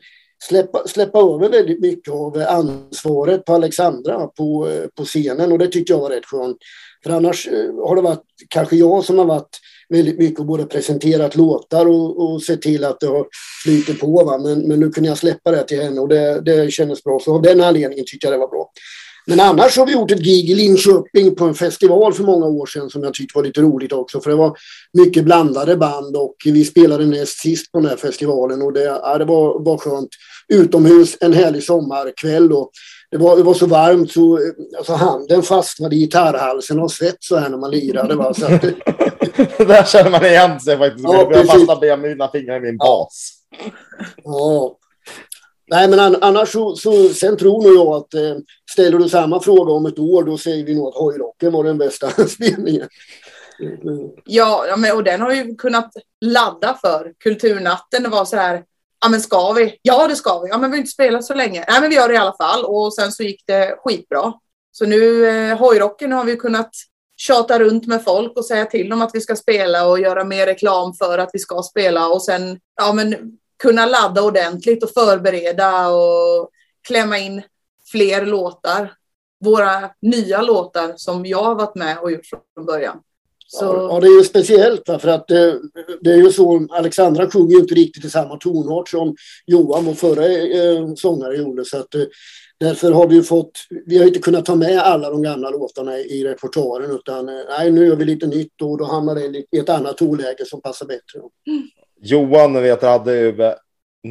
släppa, 0.48 0.88
släppa 0.88 1.18
över 1.18 1.48
väldigt 1.48 1.80
mycket 1.80 2.14
av 2.14 2.44
ansvaret 2.48 3.44
på 3.44 3.54
Alexandra 3.54 4.26
på, 4.26 4.68
eh, 4.68 4.86
på 4.96 5.04
scenen 5.04 5.52
och 5.52 5.58
det 5.58 5.68
tyckte 5.68 5.92
jag 5.92 6.00
var 6.00 6.10
rätt 6.10 6.26
skönt. 6.26 6.56
För 7.04 7.10
annars 7.10 7.48
har 7.86 7.96
det 7.96 8.02
varit 8.02 8.24
kanske 8.48 8.76
jag 8.76 9.04
som 9.04 9.18
har 9.18 9.24
varit 9.24 9.58
väldigt 9.88 10.18
mycket 10.18 10.40
och 10.40 10.46
både 10.46 10.64
presenterat 10.64 11.36
låtar 11.36 11.86
och, 11.86 12.22
och 12.22 12.42
sett 12.42 12.62
till 12.62 12.84
att 12.84 13.00
det 13.00 13.06
har 13.06 13.26
flutit 13.64 14.00
på. 14.00 14.24
Va? 14.24 14.38
Men, 14.38 14.68
men 14.68 14.80
nu 14.80 14.90
kunde 14.90 15.08
jag 15.08 15.18
släppa 15.18 15.50
det 15.50 15.64
till 15.64 15.82
henne 15.82 16.00
och 16.00 16.08
det, 16.08 16.40
det 16.40 16.72
kändes 16.72 17.04
bra. 17.04 17.20
Så 17.20 17.34
av 17.34 17.42
den 17.42 17.60
anledningen 17.60 18.04
tyckte 18.08 18.26
jag 18.26 18.34
det 18.34 18.38
var 18.38 18.48
bra. 18.48 18.70
Men 19.28 19.40
annars 19.40 19.76
har 19.76 19.86
vi 19.86 19.92
gjort 19.92 20.10
ett 20.10 20.22
gig 20.22 20.50
i 20.50 20.54
Linköping 20.54 21.34
på 21.34 21.44
en 21.44 21.54
festival 21.54 22.12
för 22.12 22.22
många 22.24 22.46
år 22.46 22.66
sedan 22.66 22.90
som 22.90 23.02
jag 23.02 23.14
tyckte 23.14 23.38
var 23.38 23.44
lite 23.44 23.60
roligt 23.60 23.92
också. 23.92 24.20
För 24.20 24.30
det 24.30 24.36
var 24.36 24.58
mycket 24.92 25.24
blandade 25.24 25.76
band 25.76 26.16
och 26.16 26.36
vi 26.44 26.64
spelade 26.64 27.06
näst 27.06 27.38
sist 27.38 27.72
på 27.72 27.80
den 27.80 27.88
här 27.88 27.96
festivalen 27.96 28.62
och 28.62 28.72
det, 28.72 28.82
ja, 28.82 29.18
det 29.18 29.24
var, 29.24 29.64
var 29.64 29.78
skönt. 29.78 30.08
Utomhus 30.48 31.16
en 31.20 31.32
härlig 31.32 31.62
sommarkväll 31.62 32.52
och 32.52 32.70
det 33.10 33.16
var, 33.16 33.36
det 33.36 33.42
var 33.42 33.54
så 33.54 33.66
varmt 33.66 34.10
så 34.12 34.38
alltså 34.78 34.92
handen 34.92 35.42
fastnade 35.42 35.96
i 35.96 35.98
gitarrhalsen 35.98 36.78
av 36.78 36.88
svett 36.88 37.16
så 37.20 37.36
här 37.36 37.48
när 37.48 37.58
man 37.58 37.70
lirade. 37.70 38.14
Va? 38.14 38.34
Så 38.34 38.46
att, 38.46 38.62
Där 39.58 39.84
känner 39.84 40.10
man 40.10 40.24
igen 40.24 40.60
sig 40.60 40.78
faktiskt. 40.78 41.04
Ja, 41.04 41.28
Ja, 41.30 41.36
jag 41.36 41.46
fastnar 41.46 41.80
med 41.80 42.00
mina 42.00 42.28
fingrar 42.28 42.56
i 42.56 42.60
min 42.60 42.76
bas. 42.76 43.32
Ja. 44.24 44.78
Nej, 45.70 45.88
men 45.88 46.22
annars 46.22 46.52
så, 46.52 46.76
så, 46.76 47.08
sen 47.08 47.36
tror 47.36 47.62
nog 47.62 47.74
jag 47.74 47.86
att 47.86 48.14
eh, 48.14 48.36
ställer 48.70 48.98
du 48.98 49.08
samma 49.08 49.40
fråga 49.40 49.72
om 49.72 49.86
ett 49.86 49.98
år, 49.98 50.22
då 50.22 50.38
säger 50.38 50.64
vi 50.64 50.74
nog 50.74 50.88
att 50.88 50.94
hojrocken 50.94 51.52
var 51.52 51.64
den 51.64 51.78
bästa 51.78 52.10
spelningen. 52.28 52.88
Mm. 53.60 54.10
Ja, 54.24 54.66
ja, 54.68 54.76
men, 54.76 54.96
och 54.96 55.04
den 55.04 55.20
har 55.20 55.32
ju 55.32 55.54
kunnat 55.54 55.90
ladda 56.20 56.78
för 56.80 57.12
kulturnatten. 57.18 58.02
Det 58.02 58.08
var 58.08 58.24
så 58.24 58.36
här, 58.36 58.64
ja 59.00 59.08
men 59.08 59.20
ska 59.20 59.52
vi? 59.52 59.78
Ja 59.82 60.08
det 60.08 60.16
ska 60.16 60.40
vi. 60.40 60.48
Ja 60.48 60.58
men 60.58 60.70
vi 60.70 60.76
har 60.76 60.80
inte 60.80 60.90
spelat 60.90 61.24
så 61.24 61.34
länge. 61.34 61.64
Nej 61.68 61.80
men 61.80 61.90
vi 61.90 61.96
gör 61.96 62.08
det 62.08 62.14
i 62.14 62.18
alla 62.18 62.36
fall. 62.36 62.64
Och 62.64 62.94
sen 62.94 63.12
så 63.12 63.22
gick 63.22 63.42
det 63.46 63.76
skitbra. 63.78 64.32
Så 64.72 64.86
nu 64.86 65.26
eh, 65.26 65.58
hojrocken 65.58 66.12
har 66.12 66.24
vi 66.24 66.36
kunnat 66.36 66.70
tjata 67.16 67.58
runt 67.58 67.86
med 67.86 68.04
folk 68.04 68.36
och 68.36 68.44
säga 68.44 68.64
till 68.64 68.88
dem 68.88 69.02
att 69.02 69.14
vi 69.14 69.20
ska 69.20 69.36
spela 69.36 69.86
och 69.86 70.00
göra 70.00 70.24
mer 70.24 70.46
reklam 70.46 70.94
för 70.94 71.18
att 71.18 71.30
vi 71.32 71.38
ska 71.38 71.62
spela 71.62 72.08
och 72.08 72.22
sen 72.22 72.58
ja 72.76 72.92
men 72.92 73.38
kunna 73.62 73.86
ladda 73.86 74.22
ordentligt 74.22 74.84
och 74.84 74.90
förbereda 74.90 75.88
och 75.88 76.50
klämma 76.88 77.18
in 77.18 77.42
fler 77.90 78.26
låtar. 78.26 78.92
Våra 79.44 79.90
nya 80.02 80.42
låtar 80.42 80.92
som 80.96 81.26
jag 81.26 81.42
har 81.42 81.54
varit 81.54 81.74
med 81.74 81.98
och 81.98 82.12
gjort 82.12 82.26
från 82.26 82.66
början. 82.66 83.00
Så... 83.50 83.64
Ja, 83.64 84.00
det 84.00 84.06
är 84.06 84.18
ju 84.18 84.24
speciellt 84.24 84.84
för 84.86 85.08
att 85.08 85.30
eh, 85.30 85.54
det 86.00 86.12
är 86.12 86.16
ju 86.16 86.32
så, 86.32 86.66
Alexandra 86.70 87.30
sjunger 87.30 87.54
ju 87.54 87.60
inte 87.60 87.74
riktigt 87.74 88.04
i 88.04 88.10
samma 88.10 88.36
tonart 88.36 88.88
som 88.88 89.16
Johan, 89.46 89.84
vår 89.84 89.94
förra 89.94 90.26
eh, 90.26 90.94
sångare, 90.94 91.36
gjorde. 91.36 91.64
Så 91.64 91.78
att, 91.78 91.94
eh, 91.94 92.04
därför 92.60 92.92
har 92.92 93.08
vi 93.08 93.22
fått, 93.22 93.50
vi 93.86 93.98
har 93.98 94.06
inte 94.06 94.18
kunnat 94.18 94.44
ta 94.44 94.54
med 94.54 94.78
alla 94.78 95.10
de 95.10 95.22
gamla 95.22 95.50
låtarna 95.50 95.98
i 95.98 96.24
repertoaren 96.24 96.90
utan 96.90 97.28
eh, 97.28 97.34
nej, 97.48 97.70
nu 97.70 97.86
gör 97.86 97.96
vi 97.96 98.04
lite 98.04 98.26
nytt 98.26 98.62
och 98.62 98.78
då 98.78 98.84
hamnar 98.84 99.14
det 99.14 99.44
i 99.50 99.58
ett 99.58 99.68
annat 99.68 99.96
tonläge 99.96 100.44
som 100.46 100.60
passar 100.60 100.86
bättre. 100.86 101.20
Johan 102.00 102.62
vet 102.62 102.82
hade 102.82 103.20
ju, 103.20 103.52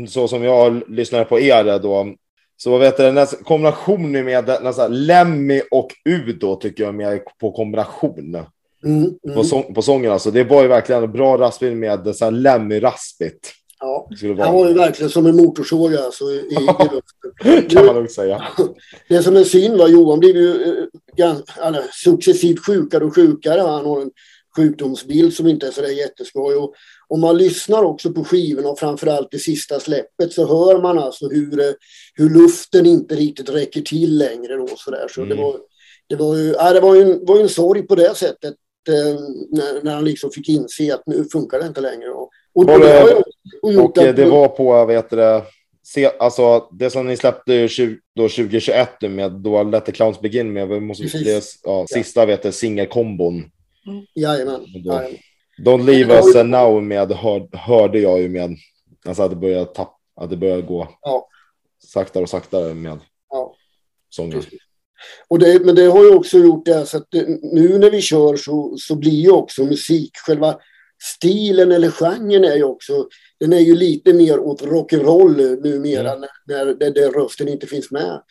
så 0.08 0.28
som 0.28 0.44
jag 0.44 0.90
lyssnade 0.90 1.26
på 1.26 1.40
er 1.40 1.80
då, 1.80 2.16
så 2.58 2.78
vet 2.78 2.98
du, 2.98 3.04
här 3.04 3.44
kombinationen 3.44 4.26
med 4.26 4.58
nästan 4.64 5.06
Lemmy 5.06 5.62
och 5.72 5.88
Udo 6.10 6.56
tycker 6.56 6.84
jag 6.84 6.96
mer 6.96 7.22
på 7.40 7.52
kombination. 7.52 8.36
Mm, 8.84 9.04
mm. 9.24 9.36
På, 9.36 9.44
sång, 9.44 9.74
på 9.74 9.82
sången 9.82 10.12
alltså. 10.12 10.32
Det 10.32 10.44
var 10.44 10.62
ju 10.62 10.68
verkligen 10.68 11.04
en 11.04 11.12
bra 11.12 11.38
raspbil 11.38 11.76
med 11.76 12.16
Lemmy-raspigt. 12.32 13.54
Ja, 13.80 14.10
han 14.40 14.54
var 14.54 14.68
ju 14.68 14.74
verkligen 14.74 15.10
som 15.10 15.26
en 15.26 15.36
motorsåg 15.36 15.96
alltså, 15.96 16.24
i, 16.26 16.38
i 16.50 16.56
luften. 16.56 17.70
kan 17.70 17.86
man 17.86 17.96
nog 17.96 18.12
säga. 18.12 18.44
Det 19.10 19.24
som 19.24 19.36
är 19.36 19.44
synd 19.44 19.78
var 19.78 19.88
Johan 19.88 20.20
blev 20.20 20.36
ju 20.36 20.52
eller, 21.62 21.84
successivt 22.04 22.66
sjukare 22.66 23.06
och 23.06 23.16
sjukare. 23.16 23.62
Han 23.62 23.86
har 23.86 24.02
en 24.02 24.12
sjukdomsbild 24.56 25.34
som 25.34 25.48
inte 25.48 25.68
är 25.68 25.72
så 25.72 25.82
där 25.82 25.90
jätteskoj. 25.90 26.56
Och 26.56 26.74
om 27.10 27.22
man 27.22 27.38
lyssnar 27.38 27.84
också 27.84 28.14
på 28.14 28.24
skivorna 28.24 28.70
och 28.70 28.80
framförallt 28.80 29.32
det 29.32 29.40
sista 29.40 29.80
släppet 29.80 30.34
så 30.34 30.48
hör 30.48 30.82
man 30.82 31.00
alltså 31.00 31.28
hur, 31.30 31.60
eh, 31.60 31.74
hur 32.14 32.30
luften 32.30 32.86
inte 32.86 33.16
riktigt 33.16 33.50
räcker 33.50 33.82
till 33.82 34.18
längre. 34.18 34.56
Då, 34.56 34.68
så 34.78 34.92
där. 34.92 35.08
Så 35.08 35.22
Mm. 35.22 35.38
det, 35.38 35.44
var, 35.44 35.60
det, 36.10 36.16
var 36.16 36.36
ju, 36.36 36.52
ja, 36.58 36.74
det 36.74 36.80
var 36.80 36.96
ju 36.96 37.02
en, 37.02 37.26
var 37.26 37.40
en 37.40 37.50
sorg 37.50 37.82
på 37.82 37.96
det 37.96 38.16
sättet. 38.16 38.56
Eh, 38.90 39.20
när, 39.52 39.84
när 39.84 39.94
han 39.96 40.06
liksom 40.06 40.32
fick 40.32 40.50
inse 40.50 40.94
att 40.94 41.04
nu 41.08 41.26
funkar 41.32 41.60
det 41.60 41.68
inte 41.68 41.82
längre. 41.82 42.10
Och, 42.10 42.30
och, 42.56 42.66
Var 42.66 42.80
det- 42.80 42.86
det 42.86 43.14
och 43.62 43.86
Och 43.86 43.98
eh, 43.98 44.10
att- 44.10 44.16
det 44.16 44.26
var 44.26 44.48
på, 44.48 44.86
vet 44.86 45.10
du 45.10 45.42
se, 45.84 46.10
alltså 46.20 46.68
det 46.72 46.90
som 46.90 47.08
ni 47.08 47.18
släppte 47.18 47.54
ju 47.54 47.68
20, 47.68 47.98
då 48.16 48.30
2021 48.30 48.90
nu 49.02 49.10
med 49.10 49.32
då 49.32 49.64
Let 49.64 49.86
the 49.86 49.92
Clowns 49.92 50.22
Begin 50.22 50.54
med, 50.54 50.82
måste, 50.84 51.04
det, 51.04 51.44
ja, 51.64 51.86
sista 51.90 52.26
vet 52.26 52.44
du, 52.44 52.52
singelkombon. 52.52 53.44
Jajamän. 54.16 54.62
Då- 54.86 54.94
jajamän. 54.94 55.18
Don't 55.66 55.86
leave 55.86 56.14
us 56.14 56.36
now 56.36 56.84
med, 56.84 57.12
hör, 57.12 57.58
hörde 57.58 58.00
jag 58.00 58.22
ju 58.22 58.30
med, 58.30 58.58
alltså 59.06 59.24
att 59.24 59.30
det 59.30 59.36
började 59.36 59.66
tappa, 59.66 59.98
att 60.22 60.30
det 60.30 60.38
började 60.38 60.62
gå 60.62 60.88
Ja. 61.02 61.28
saktare 61.84 62.24
och 62.24 62.30
saktare 62.30 62.74
med 62.74 63.00
Ja. 63.30 63.56
sången. 64.10 64.42
Och 65.28 65.40
det, 65.40 65.66
men 65.66 65.76
det 65.76 65.86
har 65.86 66.04
ju 66.04 66.14
också 66.16 66.38
gjort 66.38 66.66
det 66.66 66.86
så 66.86 66.98
att 66.98 67.08
det, 67.12 67.28
nu 67.54 67.78
när 67.78 67.92
vi 67.92 68.02
kör 68.02 68.36
så, 68.36 68.76
så 68.78 68.96
blir 68.96 69.12
ju 69.22 69.32
också 69.32 69.64
musik, 69.64 70.12
själva 70.26 70.60
stilen 71.18 71.72
eller 71.72 71.90
genren 71.92 72.44
är 72.44 72.56
ju 72.56 72.64
också, 72.64 73.08
den 73.40 73.54
är 73.54 73.60
ju 73.60 73.76
lite 73.76 74.14
mer 74.14 74.40
åt 74.40 74.62
rock'n'roll 74.62 75.62
numera 75.64 76.12
Mm. 76.12 76.22
när, 76.48 76.66
när, 76.66 76.76
när 77.02 77.12
rösten 77.12 77.48
inte 77.48 77.68
finns 77.68 77.92
med. 77.92 78.22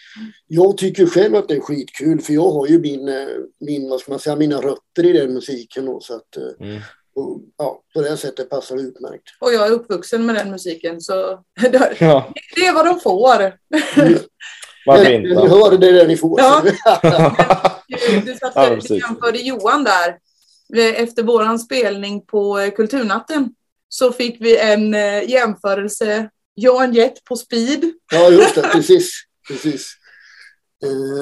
Jag 0.47 0.77
tycker 0.79 1.07
själv 1.07 1.35
att 1.37 1.49
det 1.49 1.55
är 1.57 1.61
skitkul 1.61 2.21
för 2.21 2.33
jag 2.33 2.51
har 2.51 2.67
ju 2.67 2.79
min, 2.79 3.09
eh, 3.09 3.27
min 3.61 3.89
vad 3.91 4.01
ska 4.01 4.11
man 4.12 4.19
säga, 4.21 4.37
mina 4.37 4.57
rötter 4.61 5.07
i 5.07 5.12
den 5.12 5.35
musiken. 5.35 5.89
Och 5.89 6.03
så 6.03 6.15
att, 6.15 6.37
eh, 6.37 6.67
Mm. 6.69 6.81
Och, 7.16 7.40
ja, 7.59 7.83
på 7.94 8.00
det 8.02 8.16
sättet 8.16 8.50
passar 8.50 8.76
det 8.76 8.83
utmärkt. 8.83 9.22
Och 9.40 9.52
jag 9.52 9.66
är 9.66 9.70
uppvuxen 9.70 10.26
med 10.26 10.35
den 10.35 10.50
musiken 10.50 11.00
så 11.00 11.44
det 11.61 11.96
Ja, 12.00 12.33
är 12.57 12.72
vad 12.74 12.87
de 12.87 13.00
får. 13.00 13.52
varför 14.87 15.05
Det- 15.05 15.18
Ni 15.18 15.29
inte? 15.29 15.40
hör, 15.40 15.79
det 15.79 15.88
är 15.88 15.92
det 15.92 16.07
ni 16.07 16.16
får. 16.16 16.40
Ja. 16.40 16.62
Ja. 17.02 17.83
Du 18.24 18.35
satt 18.35 18.52
Ja, 18.55 18.68
du 18.70 18.74
precis. 18.76 19.02
jämförde 19.02 19.38
Johan 19.38 19.85
där. 19.85 20.09
eh, 20.76 21.00
efter 21.02 21.22
våran 21.22 21.59
spelning 21.59 22.26
på 22.26 22.59
eh, 22.59 22.70
Kulturnatten 22.70 23.50
så 23.88 24.12
fick 24.12 24.37
vi 24.40 24.59
en 24.59 24.94
eh, 24.94 25.31
jämförelse 25.31 26.31
Johan 26.57 26.92
Jett 26.94 27.24
på 27.24 27.37
speed. 27.37 27.85
Ja, 28.12 28.29
just 28.31 28.55
det. 28.55 28.62
Precis. 28.62 29.11
precis. 29.48 29.92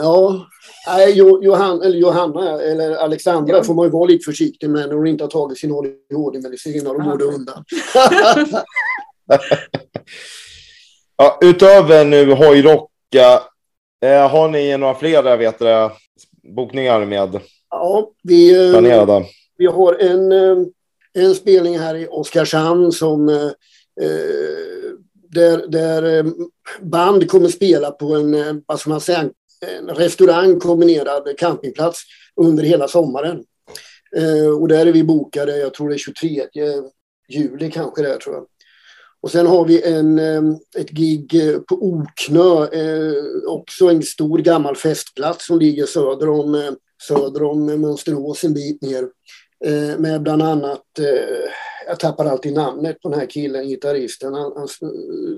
Ja, 0.02 0.46
Nej, 0.86 1.12
Jo- 1.16 1.42
Johan, 1.44 1.82
eller 1.82 1.98
Johanna 1.98 2.60
eller 2.62 2.96
Alexandra 2.96 3.56
Ja. 3.56 3.64
får 3.64 3.74
man 3.74 3.84
ju 3.84 3.90
vara 3.90 4.04
lite 4.08 4.24
försiktig 4.24 4.70
med 4.70 4.88
när 4.88 4.96
hon 4.96 5.06
inte 5.06 5.24
har 5.24 5.28
tagit 5.30 5.58
sin 5.58 5.72
ADHD-medicin 5.72 6.84
går 6.84 7.18
det 7.18 7.24
undan. 7.24 7.64
Ja, 11.16 11.38
utöver 11.42 12.04
nu 12.04 12.32
hojrocka, 12.32 13.42
eh, 14.04 14.28
har 14.30 14.48
ni 14.48 14.76
några 14.76 14.94
fler 14.94 15.24
jag 15.24 15.38
vet 15.38 15.62
bokningar 16.56 17.04
med 17.04 17.40
Ja, 17.70 18.10
vi, 18.22 18.66
eh, 18.66 18.70
planerade? 18.72 19.24
vi 19.58 19.66
har 19.66 19.94
en, 19.94 20.32
eh, 20.32 20.56
en 21.14 21.34
spelning 21.34 21.78
här 21.78 21.94
i 21.94 22.06
Oskarshamn 22.10 22.92
som 22.92 23.28
eh, 23.28 23.50
där, 25.30 25.66
där 25.68 26.24
band 26.80 27.30
kommer 27.30 27.48
spela 27.48 27.90
på 27.90 28.14
en, 28.14 28.62
vad 28.66 28.80
ska 28.80 28.90
man 28.90 29.00
säga, 29.00 29.18
en 29.18 29.30
restaurang 29.88 30.60
kombinerad 30.60 31.38
campingplats 31.38 32.00
under 32.36 32.62
hela 32.62 32.88
sommaren. 32.88 33.44
Eh, 34.16 34.48
och 34.60 34.68
där 34.68 34.86
är 34.86 34.92
vi 34.92 35.04
bokade, 35.04 35.58
jag 35.58 35.74
tror 35.74 35.88
det 35.88 35.94
är 35.94 35.98
23 35.98 36.42
juli 37.28 37.70
kanske 37.70 38.02
det 38.02 38.14
är, 38.14 38.18
tror 38.18 38.34
jag. 38.34 38.46
Och 39.24 39.30
sen 39.30 39.46
har 39.46 39.64
vi 39.64 39.82
en, 39.82 40.18
ehm, 40.18 40.56
ett 40.78 40.90
gig 40.90 41.48
eh, 41.48 41.58
på 41.58 41.74
Oknö, 41.74 42.66
eh, 42.66 43.14
också 43.46 43.88
en 43.88 44.02
stor 44.02 44.38
gammal 44.38 44.76
festplats 44.76 45.46
som 45.46 45.58
ligger 45.58 45.86
söder 45.86 46.28
om, 46.28 46.54
eh, 46.54 46.72
söder 47.08 47.42
om 47.42 47.66
Mönsterås 47.66 48.44
en 48.44 48.54
bit 48.54 48.82
ner. 48.82 49.08
Eh, 49.64 49.98
med 49.98 50.22
bland 50.22 50.42
annat, 50.42 50.98
eh, 50.98 51.50
jag 51.86 52.00
tappar 52.00 52.24
alltid 52.24 52.54
namnet 52.54 53.00
på 53.00 53.08
den 53.08 53.20
här 53.20 53.26
killen, 53.26 53.68
gitarristen. 53.68 54.34
Han, 54.34 54.52
han 54.56 54.68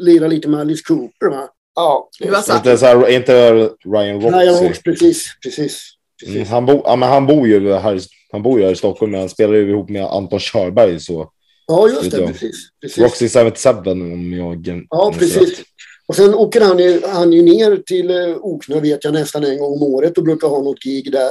lirar 0.00 0.28
lite 0.28 0.48
med 0.48 0.60
Alice 0.60 0.82
Cooper 0.88 1.30
va? 1.30 1.48
Ja, 1.76 2.10
sagt- 2.42 2.66
Inte, 2.66 2.78
så 2.78 2.86
här, 2.86 3.08
inte 3.08 3.50
Ryan 3.84 4.20
Roxy? 4.20 4.38
Ryan 4.38 4.54
Hawks, 4.64 4.82
precis, 4.82 5.26
precis. 5.42 5.82
precis. 6.20 6.36
Mm, 6.36 6.46
han, 6.48 6.66
bo, 6.66 6.82
ja, 6.84 6.96
men 6.96 7.08
han 7.08 7.26
bor 7.26 7.48
ju 7.48 7.72
här, 7.72 8.00
han 8.32 8.42
bor 8.42 8.58
ju 8.58 8.64
här 8.64 8.72
i 8.72 8.76
Stockholm, 8.76 9.12
men 9.12 9.20
han 9.20 9.28
spelar 9.28 9.54
ju 9.54 9.70
ihop 9.70 9.88
med 9.90 10.04
Anton 10.04 10.38
Körberg. 10.40 11.00
Så 11.00 11.30
Ja, 11.66 11.88
just 11.88 12.10
det, 12.10 12.26
precis. 12.26 12.56
precis. 12.80 12.98
Roxy 12.98 13.28
77 13.28 13.70
om 13.90 14.32
jag... 14.32 14.84
Ja, 14.90 15.14
precis. 15.18 15.62
Och 16.08 16.14
sen 16.16 16.34
åker 16.34 16.60
han, 16.60 16.78
ju- 16.78 17.02
han 17.06 17.32
ju 17.32 17.42
ner 17.42 17.76
till 17.76 18.10
eh, 18.10 18.36
Oknö 18.40 18.80
vet 18.80 19.04
jag 19.04 19.12
nästan 19.12 19.44
en 19.44 19.58
gång 19.58 19.72
om 19.72 19.82
året 19.82 20.18
och 20.18 20.24
brukar 20.24 20.48
ha 20.48 20.62
något 20.62 20.82
gig 20.82 21.12
där. 21.12 21.30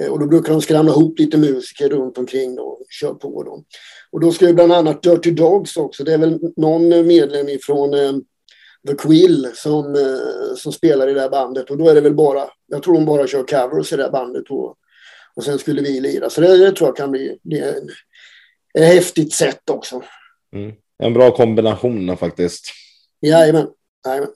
eh, 0.00 0.08
Och 0.12 0.18
då 0.20 0.26
brukar 0.26 0.52
de 0.52 0.62
skramla 0.62 0.92
ihop 0.92 1.18
lite 1.18 1.36
musiker 1.38 1.88
runt 1.88 2.18
omkring 2.18 2.56
då 2.56 2.62
och 2.62 2.86
kör 3.00 3.14
på 3.14 3.42
dem. 3.42 3.64
Och 4.12 4.20
då 4.20 4.32
ska 4.32 4.46
ju 4.46 4.52
bland 4.54 4.72
annat 4.72 5.02
Dirty 5.02 5.30
Dogs 5.30 5.76
också. 5.76 6.04
Det 6.04 6.12
är 6.12 6.18
väl 6.18 6.38
någon 6.56 7.06
medlem 7.06 7.48
ifrån 7.48 7.94
eh, 7.94 8.12
The 8.86 8.94
Quill 8.94 9.50
som, 9.54 9.94
eh, 9.94 10.54
som 10.56 10.72
spelar 10.72 11.08
i 11.08 11.14
det 11.14 11.20
här 11.20 11.28
bandet. 11.28 11.70
Och 11.70 11.78
då 11.78 11.88
är 11.88 11.94
det 11.94 12.00
väl 12.00 12.14
bara, 12.14 12.44
jag 12.66 12.82
tror 12.82 12.94
de 12.94 13.04
bara 13.04 13.26
kör 13.26 13.42
covers 13.42 13.92
i 13.92 13.96
det 13.96 14.02
här 14.02 14.10
bandet. 14.10 14.50
Och, 14.50 14.76
och 15.36 15.44
sen 15.44 15.58
skulle 15.58 15.82
vi 15.82 16.00
lira. 16.00 16.30
Så 16.30 16.40
det, 16.40 16.56
det 16.56 16.72
tror 16.72 16.88
jag 16.88 16.96
kan 16.96 17.10
bli 17.10 17.38
det 17.42 17.58
är 17.58 17.74
en, 17.74 17.88
ett 18.78 18.94
häftigt 18.94 19.32
sätt 19.32 19.70
också. 19.70 20.02
Mm. 20.54 20.72
En 21.02 21.14
bra 21.14 21.30
kombination 21.30 22.16
faktiskt. 22.16 22.72
Jajamän. 23.20 23.66
Jajamän. 24.06 24.30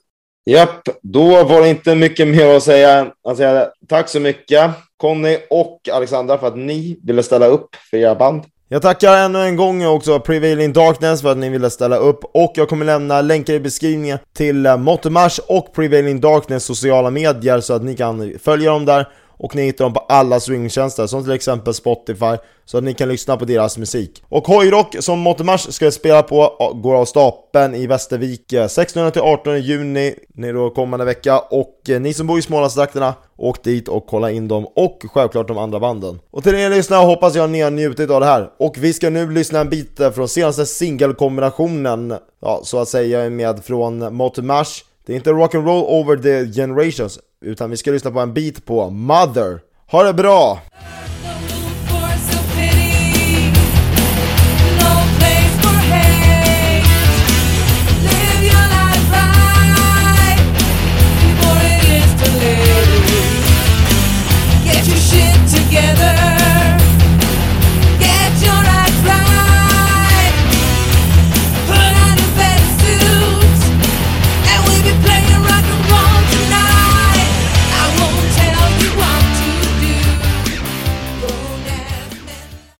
Japp, 0.45 0.81
då 1.01 1.43
var 1.43 1.61
det 1.61 1.69
inte 1.69 1.95
mycket 1.95 2.27
mer 2.27 2.55
att 2.55 2.63
säga. 2.63 3.13
att 3.23 3.37
säga. 3.37 3.71
Tack 3.87 4.09
så 4.09 4.19
mycket 4.19 4.71
Conny 4.97 5.37
och 5.49 5.89
Alexandra 5.91 6.37
för 6.37 6.47
att 6.47 6.57
ni 6.57 6.99
ville 7.03 7.23
ställa 7.23 7.45
upp 7.45 7.75
för 7.75 7.97
era 7.97 8.15
band. 8.15 8.43
Jag 8.73 8.81
tackar 8.81 9.17
ännu 9.17 9.39
en 9.39 9.55
gång 9.55 9.85
också 9.85 10.19
Prevailing 10.19 10.73
Darkness 10.73 11.21
för 11.21 11.31
att 11.31 11.37
ni 11.37 11.49
ville 11.49 11.69
ställa 11.69 11.95
upp. 11.95 12.19
Och 12.33 12.51
jag 12.55 12.69
kommer 12.69 12.85
lämna 12.85 13.21
länkar 13.21 13.53
i 13.53 13.59
beskrivningen 13.59 14.17
till 14.35 14.65
eh, 14.65 14.77
Mottomars 14.77 15.39
och 15.39 15.73
Prevailing 15.73 16.21
Darkness 16.21 16.63
sociala 16.63 17.09
medier 17.09 17.59
så 17.59 17.73
att 17.73 17.83
ni 17.83 17.95
kan 17.95 18.33
följa 18.43 18.71
dem 18.71 18.85
där 18.85 19.07
och 19.37 19.55
ni 19.55 19.61
hittar 19.63 19.85
dem 19.85 19.93
på 19.93 19.99
alla 19.99 20.39
streamingtjänster 20.39 21.07
som 21.07 21.23
till 21.23 21.33
exempel 21.33 21.73
Spotify 21.73 22.37
så 22.65 22.77
att 22.77 22.83
ni 22.83 22.93
kan 22.93 23.09
lyssna 23.09 23.37
på 23.37 23.45
deras 23.45 23.77
musik. 23.77 24.23
Och 24.29 24.47
Hojrock 24.47 24.95
som 24.99 25.19
Mottomars 25.19 25.73
ska 25.73 25.91
spela 25.91 26.23
på 26.23 26.71
går 26.83 26.95
av 26.95 27.05
stapeln 27.05 27.75
i 27.75 27.87
Västervik 27.87 28.53
16-18 28.53 29.55
juni, 29.55 30.15
nu 30.33 30.53
då 30.53 30.69
kommande 30.69 31.05
vecka 31.05 31.39
och 31.39 31.89
eh, 31.89 32.01
ni 32.01 32.13
som 32.13 32.27
bor 32.27 32.39
i 32.39 32.41
Smålandstrakterna 32.41 33.13
åk 33.37 33.63
dit 33.63 33.87
och 33.87 34.07
kolla 34.07 34.31
in 34.31 34.47
dem 34.47 34.65
och 34.75 35.03
självklart 35.13 35.47
de 35.47 35.57
andra 35.57 35.79
banden. 35.79 36.19
Och 36.31 36.43
till 36.43 36.55
er 36.55 36.69
lyssnare 36.69 37.05
hoppas 37.05 37.35
jag 37.35 37.49
ni 37.49 37.61
har 37.61 37.71
njutit 37.71 38.09
av 38.09 38.19
det 38.19 38.25
här 38.25 38.49
och 38.59 38.75
vi 38.77 38.93
ska 38.93 39.09
nu 39.09 39.31
lyssna 39.31 39.59
en 39.59 39.69
bit 39.69 39.99
från 40.15 40.27
senaste 40.27 40.65
singelkombinationen, 40.65 42.13
ja 42.41 42.61
så 42.63 42.79
att 42.79 42.87
säga 42.87 43.29
med 43.29 43.63
från 43.63 44.15
Mottomars. 44.15 44.83
Det 45.05 45.13
är 45.13 45.17
inte 45.17 45.29
rock'n'roll 45.29 45.83
over 45.83 46.17
the 46.17 46.61
generations 46.61 47.19
utan 47.43 47.69
vi 47.69 47.77
ska 47.77 47.91
lyssna 47.91 48.11
på 48.11 48.19
en 48.19 48.33
bit 48.33 48.65
på 48.65 48.89
Mother. 48.89 49.59
Ha 49.91 50.03
det 50.03 50.13
bra! 50.13 50.61